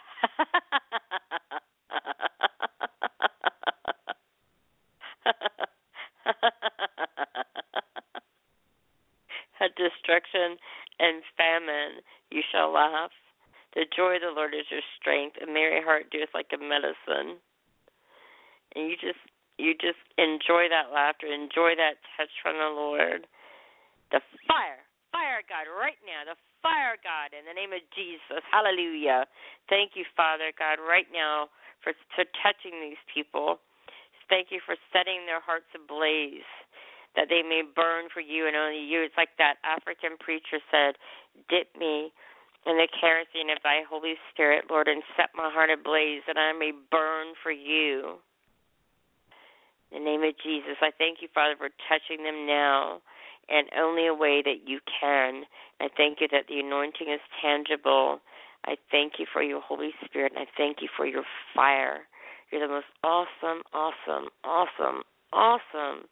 [9.60, 10.56] At destruction
[10.98, 12.00] and famine
[12.30, 13.10] you shall laugh.
[13.74, 15.36] The joy of the Lord is your strength.
[15.42, 17.38] A merry heart doeth like a medicine.
[18.74, 19.20] And you just
[19.61, 23.28] you just enjoy that laughter, enjoy that touch from the Lord.
[24.11, 24.82] The fire,
[25.12, 29.28] fire God, right now, the fire God, in the name of Jesus, Hallelujah.
[29.68, 31.52] Thank you, Father God, right now
[31.84, 33.61] for, for touching these people.
[34.28, 36.46] Thank you for setting their hearts ablaze
[37.16, 39.02] that they may burn for you and only you.
[39.02, 40.94] It's like that African preacher said,
[41.50, 42.14] Dip me
[42.66, 46.52] in the kerosene of thy Holy Spirit, Lord, and set my heart ablaze that I
[46.52, 48.22] may burn for you.
[49.93, 53.01] In the name of Jesus, I thank you, Father, for touching them now
[53.49, 55.43] and only a way that you can.
[55.80, 58.20] I thank you that the anointing is tangible.
[58.66, 61.24] I thank you for your Holy Spirit, and I thank you for your
[61.55, 62.07] fire.
[62.51, 66.07] You're the most awesome, awesome, awesome, awesome,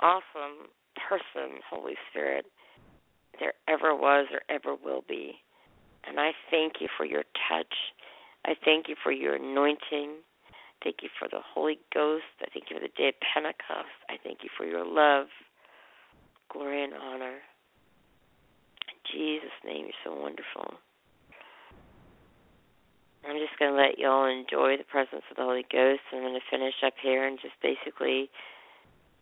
[0.00, 0.68] awesome
[1.08, 2.46] person, Holy Spirit,
[3.38, 5.34] there ever was or ever will be.
[6.06, 7.74] And I thank you for your touch.
[8.44, 10.16] I thank you for your anointing.
[10.82, 12.24] Thank you for the Holy Ghost.
[12.40, 13.98] I thank you for the day of Pentecost.
[14.08, 15.26] I thank you for your love,
[16.52, 17.42] glory, and honor.
[18.86, 20.78] In Jesus' name, you're so wonderful.
[23.26, 26.00] I'm just going to let y'all enjoy the presence of the Holy Ghost.
[26.12, 28.30] I'm going to finish up here and just basically,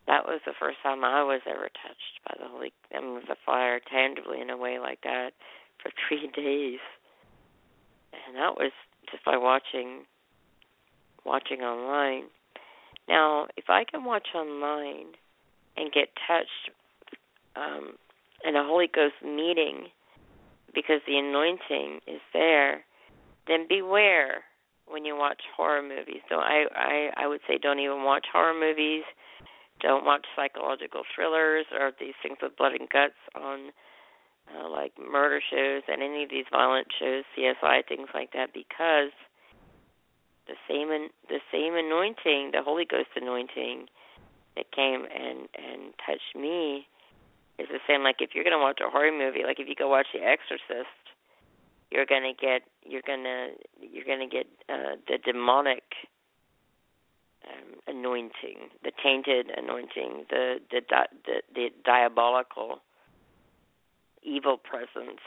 [0.07, 3.27] that was the first time I was ever touched by the Holy, I mean, with
[3.27, 5.33] the fire tangibly in a way like that
[5.83, 6.85] for three days.
[8.13, 8.73] And that was
[9.11, 10.05] just by watching,
[11.27, 12.25] watching online.
[13.09, 15.15] Now, if I can watch online
[15.77, 16.71] and get touched
[17.55, 17.95] um,
[18.45, 19.89] in a Holy Ghost meeting
[20.75, 22.85] because the anointing is there,
[23.47, 24.45] then beware
[24.87, 26.23] when you watch horror movies.
[26.29, 29.03] So I I I would say don't even watch horror movies.
[29.81, 33.73] Don't watch psychological thrillers or these things with blood and guts on
[34.49, 39.13] uh, like murder shows and any of these violent shows, CSI things like that because
[40.47, 40.89] the same
[41.29, 43.87] the same anointing, the Holy Ghost anointing
[44.57, 46.87] that came and and touched me
[47.59, 49.89] is the same like if you're to watch a horror movie, like if you go
[49.89, 51.03] watch The Exorcist,
[51.91, 53.49] you're gonna get you're gonna
[53.81, 55.85] you're gonna get uh, the demonic
[57.47, 60.81] um, anointing, the tainted anointing, the the
[61.27, 62.83] the, the diabolical
[64.23, 65.21] evil presence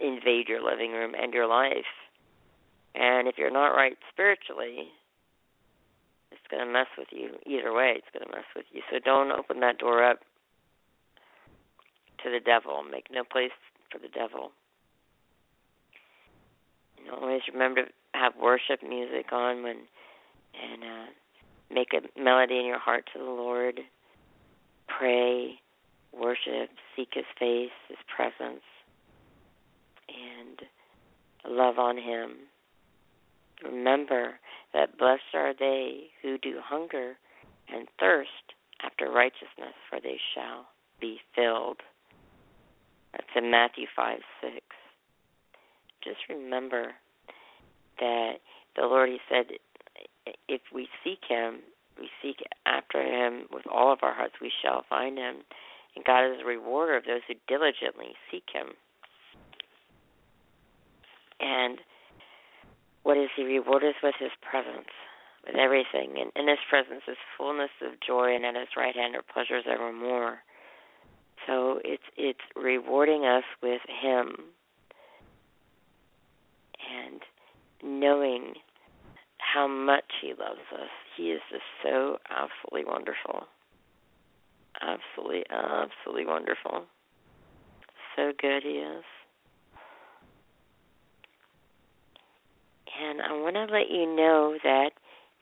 [0.00, 1.92] invade your living room and your life.
[2.94, 4.88] And if you're not right spiritually,
[6.32, 7.30] it's going to mess with you.
[7.46, 8.82] Either way, it's going to mess with you.
[8.90, 10.20] So don't open that door up
[12.24, 12.82] to the devil.
[12.82, 13.54] Make no place
[13.90, 14.52] for the devil.
[17.10, 19.76] Always remember to have worship music on when
[20.54, 21.06] and uh
[21.72, 23.80] make a melody in your heart to the Lord.
[24.86, 25.58] Pray,
[26.12, 28.62] worship, seek his face, his presence,
[30.08, 32.32] and love on him.
[33.64, 34.38] Remember
[34.72, 37.16] that blessed are they who do hunger
[37.72, 40.66] and thirst after righteousness, for they shall
[41.00, 41.78] be filled.
[43.12, 44.54] That's in Matthew 5 6.
[46.02, 46.92] Just remember
[47.98, 48.34] that
[48.76, 49.46] the Lord, He said,
[50.48, 51.60] if we seek Him,
[51.98, 52.36] we seek
[52.66, 55.36] after Him with all of our hearts, we shall find Him.
[55.96, 58.68] And God is a rewarder of those who diligently seek Him.
[61.40, 61.78] And
[63.10, 64.86] what is He reward us with His presence,
[65.44, 66.14] with everything.
[66.14, 69.64] And in His presence is fullness of joy, and at His right hand are pleasures
[69.66, 70.38] evermore.
[71.44, 74.28] So it's it's rewarding us with Him
[76.86, 77.20] and
[77.82, 78.54] knowing
[79.38, 80.90] how much He loves us.
[81.16, 83.48] He is just so absolutely wonderful.
[84.80, 86.84] Absolutely, absolutely wonderful.
[88.14, 89.02] So good He is.
[92.98, 94.90] And I want to let you know that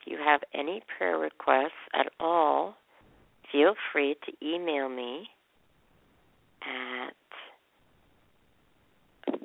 [0.00, 2.76] if you have any prayer requests at all,
[3.50, 5.28] feel free to email me
[6.62, 7.14] at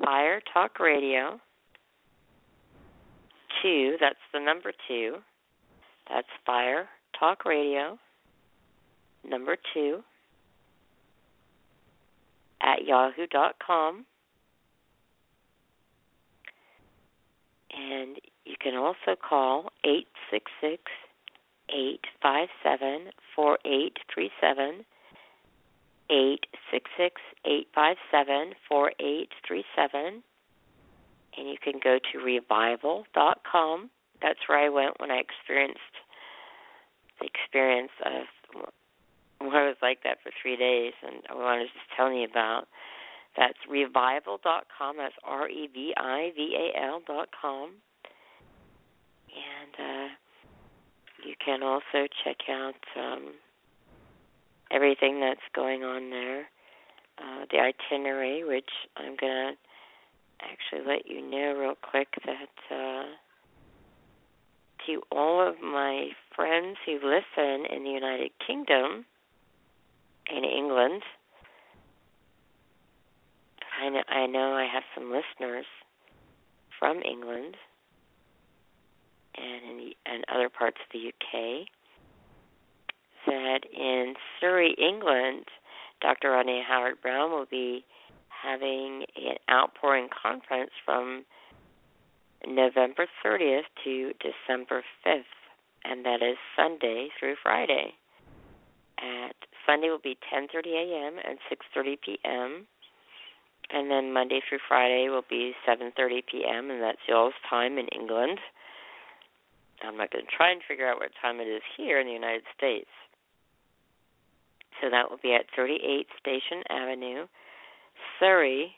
[0.03, 1.39] Fire Talk Radio
[3.61, 3.95] two.
[3.99, 5.17] That's the number two.
[6.09, 7.97] That's Fire Talk Radio
[9.23, 10.03] number two
[12.61, 14.05] at yahoo.com.
[17.75, 20.83] And you can also call eight six six
[21.69, 24.85] eight five seven four eight three seven
[26.09, 30.23] eight six six eight five seven four eight three seven
[31.37, 33.89] and you can go to revival.com.
[34.21, 35.79] That's where I went when I experienced
[37.19, 38.25] the experience of
[39.41, 42.25] what it was like that for three days, and I wanted to just tell you
[42.25, 42.67] about.
[43.85, 44.97] Revival.com.
[44.97, 47.71] That's R E V I V A L.com.
[49.33, 50.07] And uh,
[51.25, 53.33] you can also check out um,
[54.71, 56.47] everything that's going on there.
[57.17, 59.57] Uh, the itinerary, which I'm going to
[60.41, 63.03] actually let you know real quick that uh,
[64.85, 69.05] to all of my friends who listen in the United Kingdom
[70.27, 71.03] and England,
[73.83, 75.65] I know, I know I have some listeners
[76.79, 77.57] from England
[79.35, 81.67] and in the, and other parts of the UK.
[83.25, 85.45] That in Surrey, England,
[86.01, 86.31] Dr.
[86.31, 87.83] Rodney Howard-Browne will be
[88.29, 91.25] having an outpouring conference from
[92.45, 95.23] November 30th to December 5th,
[95.83, 97.93] and that is Sunday through Friday.
[98.97, 101.19] At Sunday will be 10:30 a.m.
[101.25, 102.67] and 6:30 p.m.
[103.73, 106.69] And then Monday through Friday will be 7:30 p.m.
[106.69, 108.39] and that's y'all's time in England.
[109.81, 112.13] I'm not going to try and figure out what time it is here in the
[112.13, 112.89] United States.
[114.79, 117.25] So that will be at 38 Station Avenue,
[118.19, 118.75] Surrey,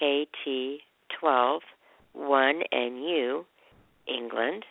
[0.00, 1.60] KT12
[2.16, 3.44] 1NU,
[4.06, 4.64] England.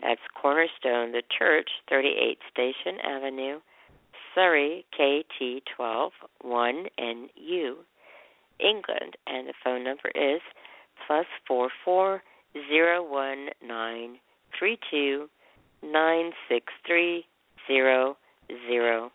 [0.00, 3.60] That's Cornerstone, the church, 38 Station Avenue,
[4.34, 6.10] Surrey, KT12
[6.44, 7.74] 1NU,
[8.60, 9.16] England.
[9.26, 10.40] And the phone number is
[11.06, 12.22] plus four four
[12.68, 14.18] zero one nine
[14.58, 15.28] three two
[15.82, 17.24] nine six three
[17.66, 18.16] zero
[18.68, 19.10] zero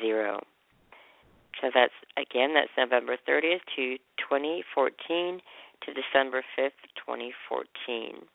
[0.00, 0.40] zero.
[1.60, 3.96] So that's again that's November 30th to
[4.28, 5.40] 2014
[5.84, 8.26] to December 5th, 2014.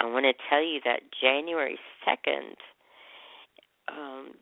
[0.00, 2.56] I want to tell you that January 2nd,
[3.88, 4.32] um,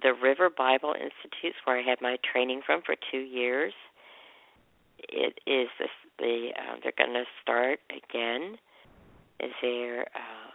[0.00, 3.72] the River Bible Institute, where I had my training from for two years,
[4.98, 8.56] it is the, the uh, they're going to start again.
[9.40, 10.50] Is their uh,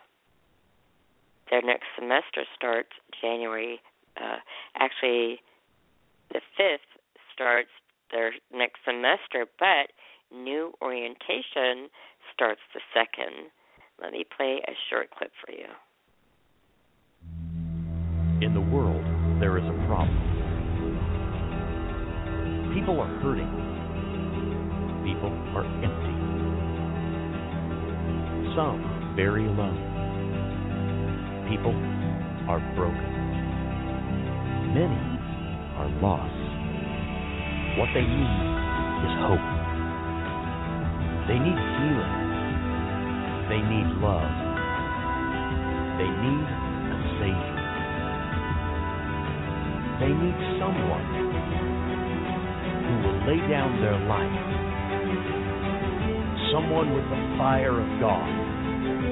[1.52, 2.90] their next semester starts
[3.22, 3.82] January.
[4.18, 4.38] Uh,
[4.76, 5.42] actually,
[6.32, 6.88] the fifth
[7.34, 7.70] starts
[8.12, 9.92] their next semester, but
[10.34, 11.90] new orientation
[12.34, 13.52] starts the second.
[14.02, 15.68] Let me play a short clip for you.
[18.42, 19.04] In the world,
[19.42, 20.16] there is a problem.
[22.74, 23.52] People are hurting.
[25.04, 26.16] People are empty.
[28.56, 29.84] Some very alone.
[31.50, 31.76] People
[32.48, 33.10] are broken.
[34.74, 35.02] Many
[35.76, 36.40] are lost.
[37.78, 38.36] What they need
[39.04, 39.44] is hope.
[41.28, 42.19] They need healing.
[43.50, 44.30] They need love.
[45.98, 47.60] They need a Savior.
[50.00, 51.06] They need someone
[52.86, 54.38] who will lay down their life.
[56.54, 58.30] Someone with the fire of God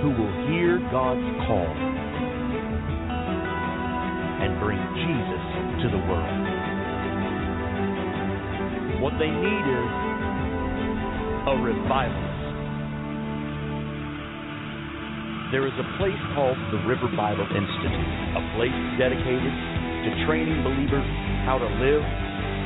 [0.05, 1.73] who will hear God's call
[4.45, 5.43] and bring Jesus
[5.81, 6.45] to the world.
[9.01, 9.91] What they need is
[11.49, 12.26] a revivalist.
[15.48, 21.08] There is a place called the River Bible Institute, a place dedicated to training believers
[21.48, 22.04] how to live,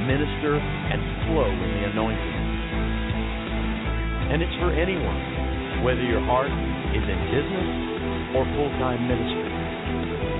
[0.10, 0.98] minister, and
[1.30, 2.38] flow in the anointing.
[4.34, 7.70] And it's for anyone, whether your heart is in business
[8.34, 9.54] or full time ministry.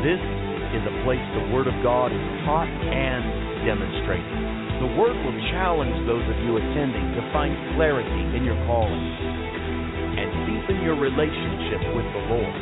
[0.02, 0.22] This
[0.74, 4.82] is a place the Word of God is taught and demonstrated.
[4.82, 9.41] The Word will challenge those of you attending to find clarity in your calling
[10.72, 12.56] deepen your relationship with the Lord.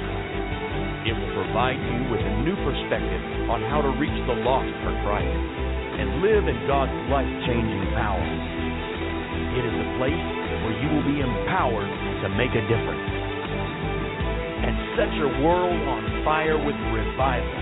[1.05, 4.93] It will provide you with a new perspective on how to reach the lost for
[5.05, 8.25] Christ and live in God's life changing power.
[9.53, 10.25] It is a place
[10.65, 11.91] where you will be empowered
[12.25, 13.09] to make a difference
[14.65, 17.61] and set your world on fire with revival.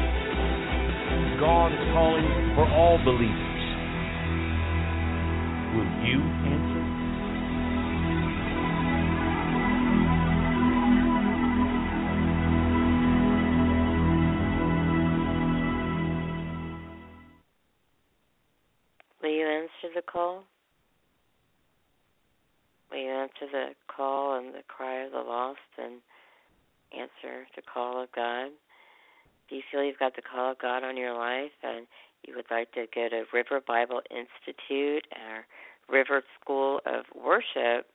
[1.44, 3.64] God is calling for all believers.
[5.76, 6.77] Will you answer?
[22.92, 26.02] Will you answer the call and the cry of the lost and
[26.94, 28.50] answer the call of God?
[29.50, 31.88] Do you feel you've got the call of God on your life and
[32.26, 35.46] you would like to go to River Bible Institute or
[35.94, 37.88] River School of Worship?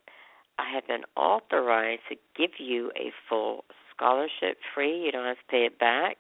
[0.59, 3.65] I have been authorized to give you a full
[3.95, 5.05] scholarship free.
[5.05, 6.17] You don't have to pay it back,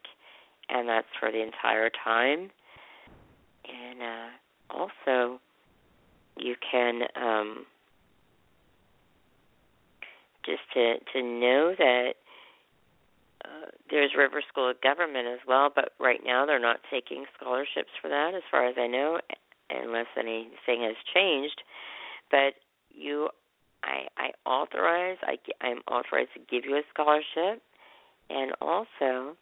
[0.68, 2.50] and that's for the entire time.
[3.64, 4.28] And uh,
[4.70, 5.40] also,
[6.36, 7.66] you can um,
[10.44, 12.14] just to to know that
[13.44, 17.90] uh, there's River School of Government as well, but right now they're not taking scholarships
[18.00, 19.18] for that, as far as I know,
[19.70, 21.62] unless anything has changed.
[22.30, 22.54] But
[22.90, 23.28] you,
[23.82, 27.62] I, I authorize, I, I'm authorized to give you a scholarship,
[28.30, 29.36] and also,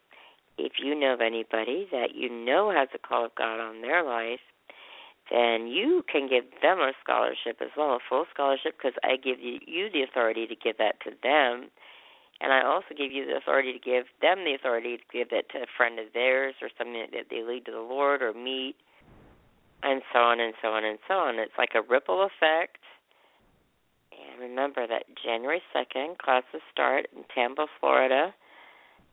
[0.57, 4.03] if you know of anybody that you know has a call of God on their
[4.03, 4.41] life,
[5.31, 9.39] then you can give them a scholarship as well, a full scholarship, because I give
[9.39, 11.71] you, you the authority to give that to them
[12.41, 15.47] and I also give you the authority to give them the authority to give it
[15.53, 18.75] to a friend of theirs or something that they lead to the Lord or meet,
[19.83, 21.37] and so on and so on and so on.
[21.37, 22.81] It's like a ripple effect.
[24.11, 28.33] And remember that January 2nd, classes start in Tampa, Florida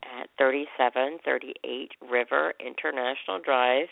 [0.02, 3.88] at 3738 River International Drive,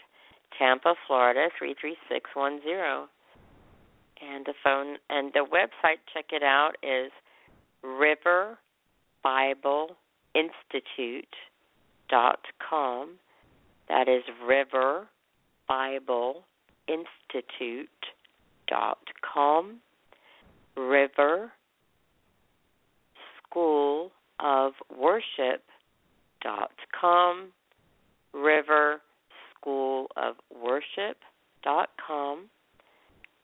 [0.58, 3.08] Tampa, Florida 33610.
[4.22, 7.12] And the phone and the website, check it out, is
[7.82, 8.58] River
[9.22, 9.96] Bible
[10.34, 11.34] Institute
[12.08, 13.18] dot com.
[13.88, 15.08] That is River
[15.68, 16.44] Bible
[16.88, 17.88] Institute
[18.68, 19.80] dot com.
[20.76, 21.52] River
[23.42, 25.62] School of Worship
[26.42, 27.48] dot com.
[28.32, 29.00] River
[29.66, 31.16] School of Worship
[31.64, 32.46] dot com.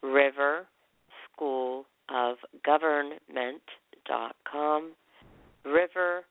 [0.03, 0.67] River
[1.33, 3.63] School of Government
[4.07, 4.93] dot com
[5.65, 6.23] River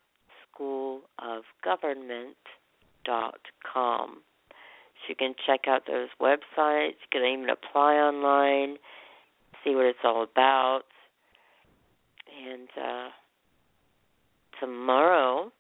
[0.47, 2.37] School of Government
[3.03, 3.39] dot
[3.73, 4.21] com.
[4.49, 6.95] So you can check out those websites.
[7.01, 8.77] You can even apply online.
[9.63, 10.83] see what it's all about.
[12.45, 13.09] And uh,
[14.59, 15.51] tomorrow,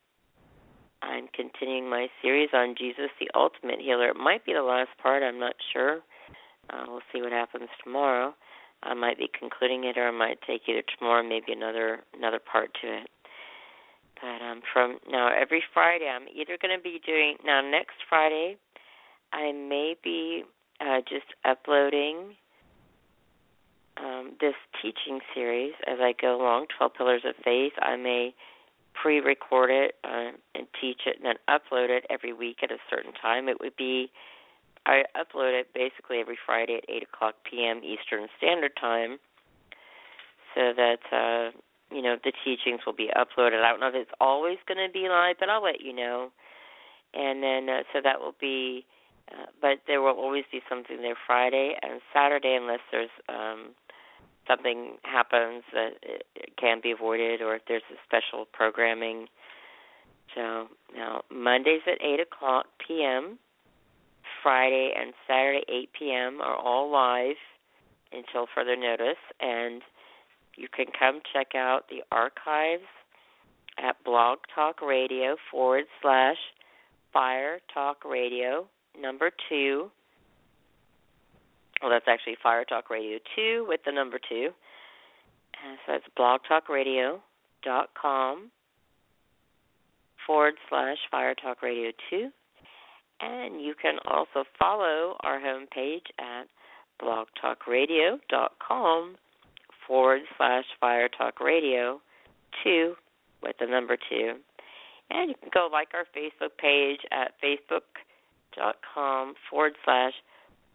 [1.01, 4.09] I'm continuing my series on Jesus, the ultimate healer.
[4.09, 5.23] It might be the last part.
[5.23, 5.99] I'm not sure.
[6.69, 8.33] Uh, we'll see what happens tomorrow.
[8.83, 12.71] I might be concluding it, or I might take either tomorrow, maybe another another part
[12.81, 13.09] to it.
[14.21, 18.57] But um, from now every Friday, I'm either going to be doing now next Friday.
[19.33, 20.43] I may be
[20.79, 22.35] uh, just uploading
[23.97, 27.73] um, this teaching series as I go along, 12 Pillars of Faith.
[27.81, 28.33] I may
[29.01, 32.77] pre record it uh, and teach it and then upload it every week at a
[32.89, 33.47] certain time.
[33.47, 34.11] It would be,
[34.85, 37.81] I upload it basically every Friday at 8 o'clock p.m.
[37.83, 39.17] Eastern Standard Time
[40.53, 41.57] so that, uh,
[41.95, 43.63] you know, the teachings will be uploaded.
[43.63, 46.31] I don't know if it's always going to be live, but I'll let you know.
[47.13, 48.85] And then, uh, so that will be
[49.31, 53.69] uh, but there will always be something there Friday and Saturday, unless there's um,
[54.51, 59.27] something happens that it, it can be avoided, or if there's a special programming.
[60.35, 63.39] So now Mondays at eight o'clock p.m.,
[64.43, 66.41] Friday and Saturday eight p.m.
[66.41, 67.39] are all live
[68.11, 69.81] until further notice, and
[70.57, 72.89] you can come check out the archives
[73.77, 76.37] at Blog Talk Radio forward slash
[77.13, 78.67] Fire Talk Radio
[78.99, 79.91] number two.
[81.81, 84.49] Well, that's actually Fire Talk Radio 2 with the number 2.
[85.63, 88.51] And so it's blogtalkradio.com
[90.25, 92.29] forward slash Fire Talk Radio 2.
[93.21, 96.47] And you can also follow our homepage at
[97.01, 99.15] blogtalkradio.com
[99.87, 102.01] forward slash Fire Talk Radio
[102.63, 102.95] 2
[103.43, 104.35] with the number 2.
[105.09, 107.81] And you can go like our Facebook page at Facebook
[108.55, 110.13] dot com forward slash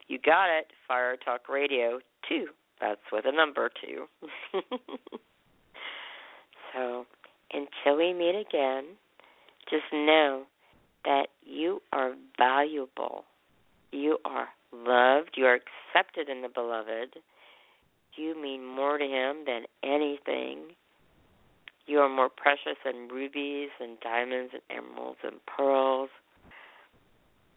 [0.09, 0.69] you got it.
[0.87, 2.47] Fire talk radio two.
[2.81, 4.07] That's with a number two.
[6.77, 7.07] So
[7.53, 8.85] until we meet again
[9.71, 10.45] just know
[11.05, 13.25] that you are valuable.
[13.93, 15.31] You are loved.
[15.37, 17.17] You are accepted in the beloved.
[18.15, 20.75] You mean more to him than anything.
[21.87, 26.11] You are more precious than rubies and diamonds and emeralds and pearls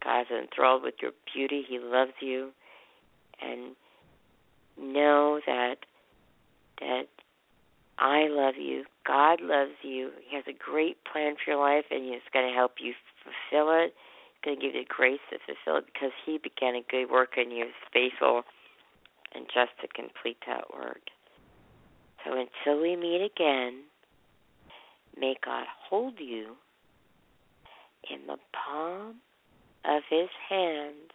[0.02, 1.64] God's enthralled with your beauty.
[1.68, 2.50] He loves you,
[3.40, 3.76] and
[4.78, 5.76] know that
[6.80, 7.08] that
[7.98, 8.84] I love you.
[9.06, 10.10] God loves you.
[10.26, 13.72] He has a great plan for your life, and He's going to help you fulfill
[13.72, 13.92] it.
[14.32, 17.10] He's going to give you the grace to fulfill it because He began a good
[17.10, 17.66] work in you.
[17.66, 18.42] Is faithful
[19.34, 21.02] and just to complete that work.
[22.24, 23.82] So until we meet again,
[25.18, 26.56] may God hold you
[28.10, 29.16] in the palm
[29.84, 31.12] of his hands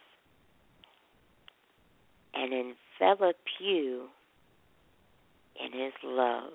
[2.34, 4.08] and envelop you
[5.62, 6.52] in his love.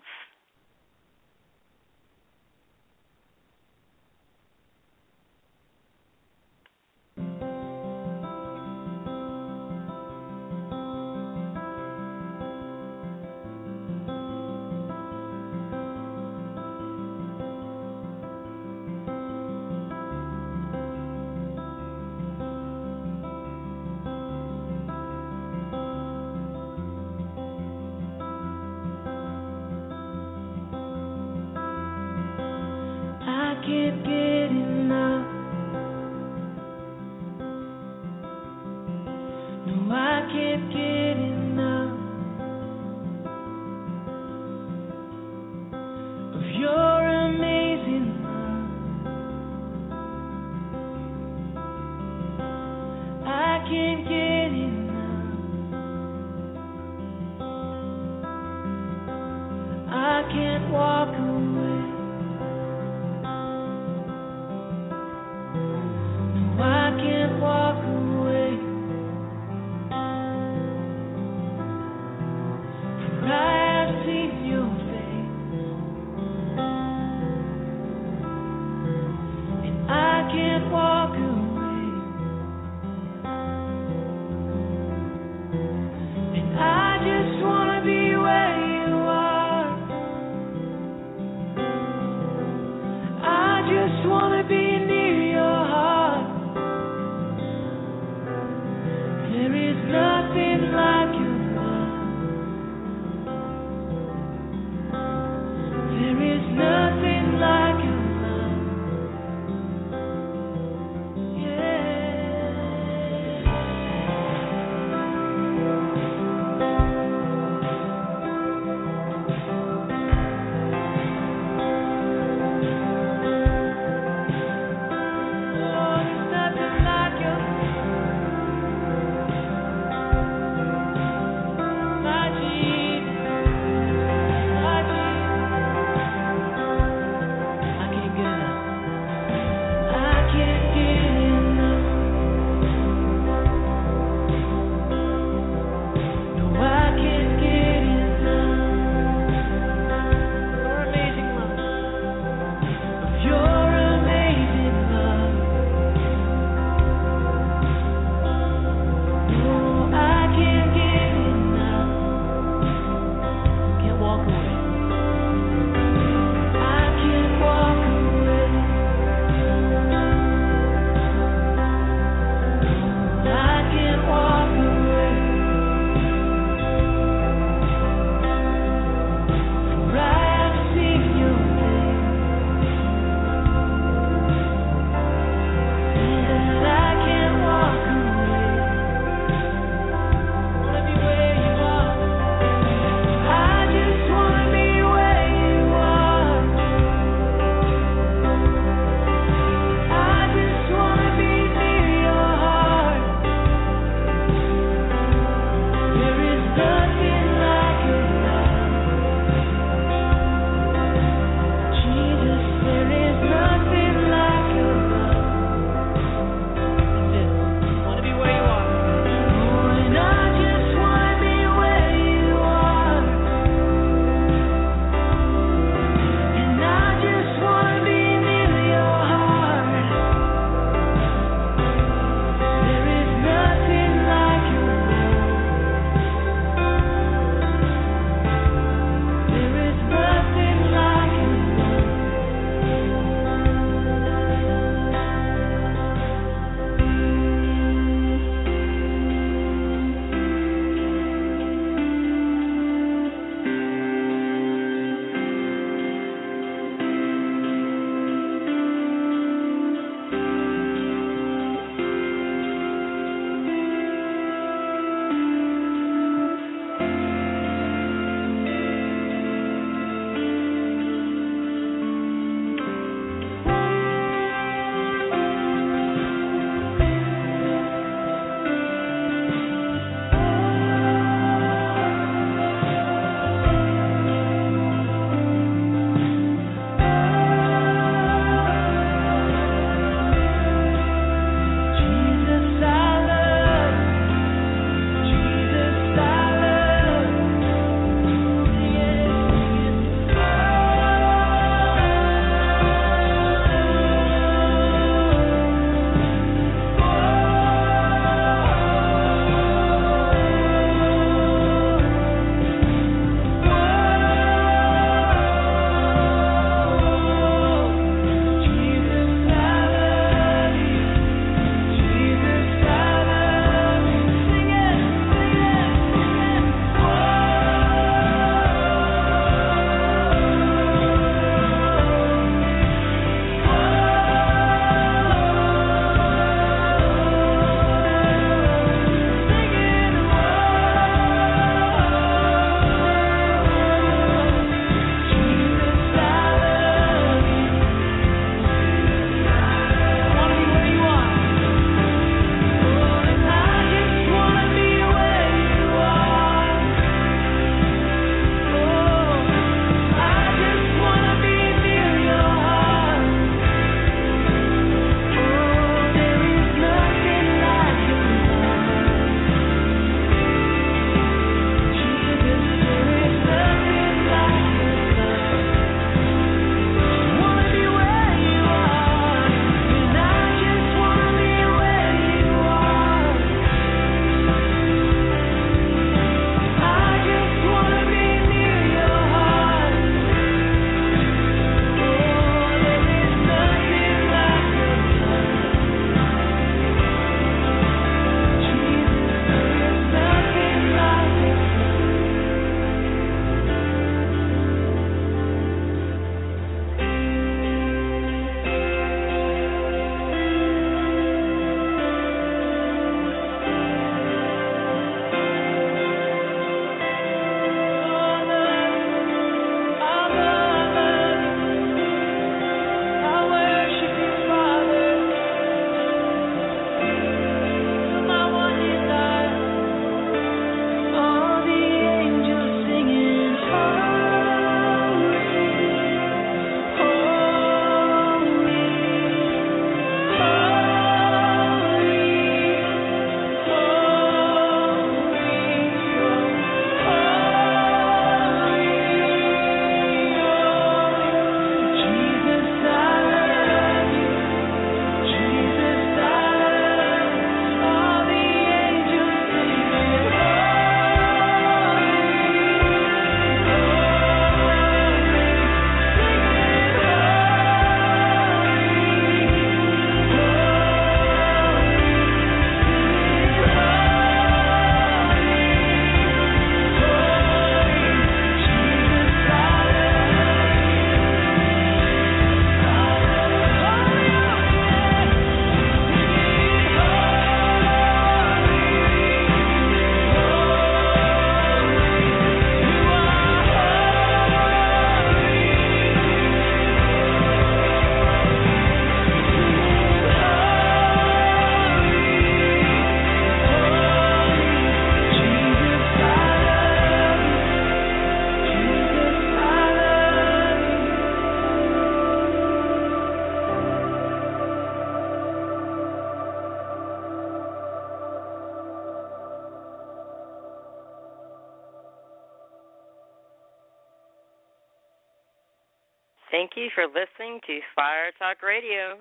[526.75, 528.99] For listening to Fire Talk Radio.